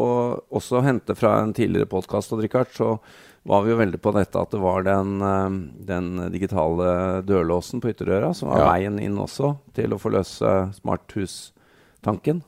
også 0.48 0.84
hente 0.86 1.18
fra 1.18 1.38
en 1.44 1.56
tidligere 1.56 1.90
podkast, 1.92 2.32
så 2.78 2.92
var 3.48 3.64
vi 3.64 3.72
jo 3.72 3.80
veldig 3.80 4.00
på 4.04 4.12
dette 4.16 4.40
at 4.40 4.52
det 4.52 4.60
var 4.60 4.84
den, 4.84 5.22
den 5.88 6.08
digitale 6.34 7.22
dørlåsen 7.24 7.80
på 7.80 7.94
ytterdøra 7.94 8.34
som 8.36 8.50
var 8.52 8.60
ja. 8.60 8.72
veien 8.74 8.98
inn 9.00 9.16
også 9.24 9.54
til 9.78 9.96
å 9.96 10.00
få 10.02 10.12
løse 10.12 10.52
smarthustanken. 10.82 12.42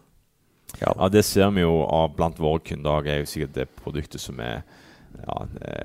Ja. 0.82 0.92
ja, 0.92 1.08
det 1.08 1.24
ser 1.24 1.54
vi 1.56 1.64
jo 1.64 1.86
av 1.88 2.18
blant 2.18 2.40
våre 2.40 2.60
kunder. 2.68 3.08
er 3.08 3.24
jo 3.24 3.32
sikkert 3.32 3.56
det 3.56 3.70
produktet 3.80 4.20
som 4.20 4.44
er 4.44 4.66
ja, 5.20 5.36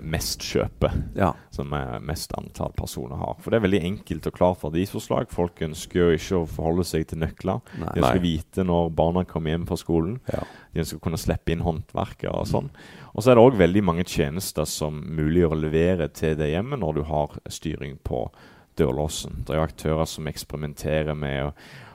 mest 0.03 0.45
kjøpe 0.45 0.91
Ja. 1.17 1.33
Som 1.55 1.73
mest 2.07 2.33
antall 2.39 2.73
personer 2.77 3.19
har. 3.21 3.37
For 3.43 3.51
det 3.51 3.59
er 3.59 3.67
veldig 3.67 3.83
enkelt 3.89 4.27
og 4.31 4.37
klart 4.37 4.63
verdiforslag. 4.63 5.31
Folk 5.33 5.63
ønsker 5.65 6.01
jo 6.01 6.09
ikke 6.19 6.41
å 6.41 6.49
forholde 6.51 6.87
seg 6.89 7.07
til 7.11 7.23
nøkler. 7.23 7.61
Nei. 7.81 7.93
De 7.95 8.03
ønsker 8.03 8.25
vite 8.25 8.67
når 8.67 8.91
barna 8.97 9.25
kommer 9.29 9.55
hjem 9.55 9.67
fra 9.69 9.79
skolen. 9.81 10.19
Ja. 10.33 10.43
De 10.75 10.83
ønsker 10.85 11.01
å 11.01 11.05
kunne 11.07 11.21
slippe 11.21 11.55
inn 11.55 11.65
håndverkere 11.67 12.35
og 12.43 12.51
sånn. 12.51 12.73
Og 13.15 13.23
så 13.23 13.31
er 13.31 13.39
det 13.39 13.47
òg 13.47 13.61
veldig 13.61 13.85
mange 13.87 14.07
tjenester 14.11 14.67
som 14.69 14.99
muliggjør 15.15 15.55
å 15.55 15.63
levere 15.63 16.11
til 16.15 16.35
det 16.41 16.51
hjemmet 16.51 16.83
når 16.83 16.99
du 16.99 17.07
har 17.11 17.39
styring 17.53 17.99
på 18.03 18.27
dørlåsen. 18.79 19.45
Det 19.47 19.55
er 19.55 19.61
jo 19.61 19.67
aktører 19.69 20.09
som 20.11 20.27
eksperimenterer 20.31 21.15
med 21.15 21.51
å 21.51 21.53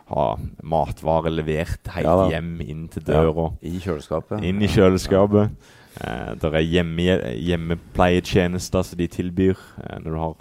ha 0.09 0.29
matvarer 0.65 1.33
levert 1.33 1.91
helt 1.93 2.07
ja, 2.07 2.29
hjem 2.31 2.55
inn 2.65 2.87
til 2.89 3.03
døra. 3.05 3.49
Ja, 3.59 3.69
I 3.69 3.81
kjøleskapet. 3.83 4.45
Inn 4.47 4.63
i 4.63 4.69
kjøleskapet. 4.71 5.69
Eh, 5.97 6.35
det 6.39 6.51
er 6.53 6.67
hjemme, 6.67 7.17
hjemmepleietjenester 7.49 8.85
som 8.85 8.99
de 8.99 9.09
tilbyr 9.09 9.55
eh, 9.55 9.97
når 10.03 10.11
du 10.11 10.19
har 10.19 10.37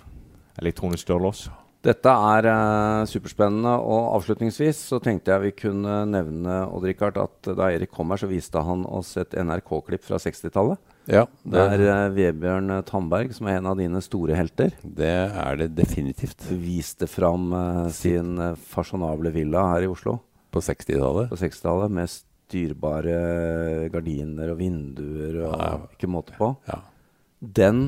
elektronisk 0.61 1.09
dørlås. 1.09 1.49
Dette 1.87 2.11
er 2.11 2.49
eh, 2.51 3.07
superspennende. 3.09 3.77
Og 3.79 4.13
avslutningsvis 4.17 4.81
så 4.91 4.99
tenkte 5.03 5.33
jeg 5.33 5.45
vi 5.47 5.55
kunne 5.67 6.03
nevne 6.11 6.61
Odd 6.67 6.89
Rikard, 6.89 7.21
at 7.23 7.51
da 7.55 7.71
Erik 7.71 7.93
kom 7.95 8.11
her, 8.11 8.21
så 8.21 8.31
viste 8.31 8.63
han 8.65 8.85
oss 8.87 9.15
et 9.21 9.37
NRK-klipp 9.39 10.05
fra 10.07 10.19
60-tallet. 10.23 10.81
Ja, 11.09 11.25
det 11.49 11.63
er 11.63 11.85
eh, 11.87 12.07
Vebjørn 12.13 12.75
Tandberg 12.89 13.33
som 13.37 13.49
er 13.49 13.61
en 13.61 13.71
av 13.71 13.79
dine 13.79 14.03
store 14.05 14.37
helter. 14.37 14.75
Det 14.83 15.15
er 15.29 15.63
det 15.63 15.71
definitivt. 15.79 16.51
Viste 16.51 17.09
fram 17.09 17.53
eh, 17.57 17.85
sin 17.95 18.35
uh, 18.43 18.57
fasjonable 18.75 19.33
villa 19.33 19.65
her 19.73 19.87
i 19.87 19.93
Oslo. 19.93 20.19
På 20.53 20.61
60-tallet? 20.65 21.31
På 21.31 21.39
60-tallet, 21.39 21.95
Med 21.95 22.11
styrbare 22.49 23.89
gardiner 23.93 24.55
og 24.55 24.61
vinduer 24.63 25.43
og 25.45 25.57
ja, 25.61 25.73
ikke 25.93 26.11
måte 26.11 26.37
på. 26.39 26.55
Ja. 26.69 26.81
Den 27.39 27.83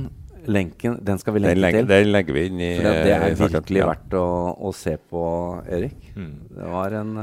lenken 0.48 0.98
den 1.04 1.20
skal 1.20 1.36
vi 1.36 1.42
lenke 1.42 1.72
til. 1.80 1.88
Den 1.88 2.12
legger 2.12 2.36
vi 2.36 2.44
inn 2.48 2.60
i 2.60 2.70
For 2.76 2.86
det, 2.86 3.00
det 3.08 3.16
er 3.16 3.40
virkelig 3.40 3.82
verdt 3.90 4.16
å, 4.20 4.28
å, 4.68 4.72
se 4.76 4.94
på, 5.00 5.24
Erik. 5.68 6.12
Mm. 6.16 6.36
Det 6.56 6.70
var 6.76 6.96
en 7.00 7.16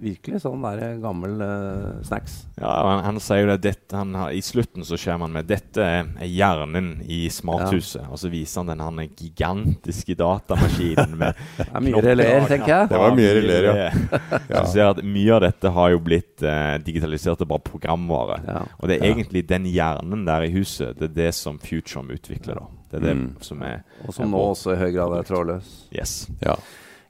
virkelig 0.00 0.40
sånn 0.44 0.62
der 0.64 0.96
gammel 1.02 1.36
uh, 1.42 2.00
snacks. 2.06 2.40
Ja, 2.56 2.70
han, 2.88 3.02
han, 3.06 3.20
sier 3.22 3.44
jo 3.44 3.50
det 3.52 3.58
dette, 3.64 3.94
han 3.96 4.14
har, 4.16 4.32
I 4.34 4.42
slutten 4.44 4.86
så 4.86 4.98
kommer 5.00 5.28
han 5.28 5.36
med 5.38 5.48
dette 5.50 5.84
er 5.84 6.10
hjernen 6.28 6.92
i 7.06 7.22
smarthuset. 7.32 8.02
Ja. 8.02 8.08
Og 8.10 8.20
så 8.22 8.30
viser 8.32 8.62
han 8.62 8.72
den 8.72 8.84
han 8.84 9.02
gigantiske 9.08 10.16
datamaskinen 10.18 11.16
med 11.20 11.38
Det 11.60 11.68
er 11.68 11.86
mye 11.86 12.02
releer, 12.04 12.48
tenker 12.50 12.74
jeg. 12.74 12.90
Det 12.90 13.02
var 13.04 13.16
mye 13.16 13.36
releer, 13.38 13.70
ja. 13.70 13.88
ja. 14.52 14.64
Så 14.64 14.66
ser 14.74 14.90
at 14.90 15.04
Mye 15.10 15.32
av 15.36 15.44
dette 15.44 15.72
har 15.74 15.94
jo 15.94 16.02
blitt 16.04 16.44
uh, 16.44 16.76
digitalisert 16.82 17.44
og 17.44 17.52
bare 17.54 17.66
programvare. 17.66 18.40
Ja. 18.46 18.66
Og 18.78 18.90
det 18.90 19.00
er 19.00 19.10
egentlig 19.12 19.44
den 19.48 19.68
hjernen 19.70 20.26
der 20.28 20.46
i 20.46 20.52
huset 20.54 20.98
Det 20.98 21.10
er 21.10 21.16
det 21.16 21.32
som 21.36 21.58
Futurem 21.60 22.12
utvikler. 22.14 22.60
da. 22.60 22.68
Det 22.90 22.98
er 22.98 23.06
det 23.06 23.16
mm. 23.16 23.26
som 23.46 23.62
er 23.62 23.82
Og 24.06 24.14
som 24.14 24.30
nå 24.32 24.44
også 24.50 24.74
i 24.74 24.78
høy 24.80 24.90
grad 24.96 25.18
er 25.18 25.26
trådløs. 25.26 25.74
Yes. 25.94 26.14
Ja. 26.42 26.56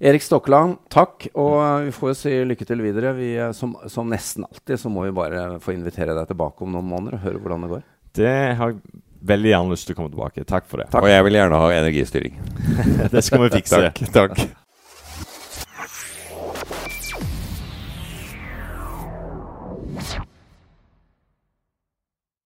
Erik 0.00 0.22
Stokkeland, 0.24 0.78
takk. 0.88 1.26
Og 1.36 1.84
vi 1.84 1.92
får 1.92 2.12
jo 2.12 2.16
si 2.16 2.32
lykke 2.48 2.64
til 2.64 2.80
videre. 2.80 3.12
Vi, 3.18 3.34
som, 3.56 3.74
som, 3.92 4.08
nesten 4.08 4.46
alltid 4.48 4.80
så 4.80 4.92
må 4.92 5.04
vi 5.04 5.12
bare 5.16 5.58
få 5.60 5.74
invitere 5.76 6.16
deg 6.16 6.30
tilbake 6.30 6.64
om 6.64 6.72
noen 6.72 6.88
måneder 6.88 7.18
og 7.18 7.26
høre 7.26 7.42
hvordan 7.42 7.66
det 7.66 7.72
går. 7.74 7.84
Det 8.16 8.32
har 8.56 8.72
jeg 8.72 8.80
veldig 9.28 9.52
gjerne 9.52 9.76
lyst 9.76 9.86
til 9.88 9.96
å 9.96 10.00
komme 10.00 10.14
tilbake. 10.14 10.46
Takk 10.48 10.64
for 10.70 10.80
det. 10.80 10.88
Takk. 10.94 11.04
Og 11.04 11.12
jeg 11.12 11.28
vil 11.28 11.36
gjerne 11.36 11.60
ha 11.60 11.68
energistyring. 11.76 12.40
det 13.12 13.24
skal 13.26 13.44
vi 13.44 13.52
fikse. 13.60 13.84
takk. 13.92 14.02
takk. 14.16 14.50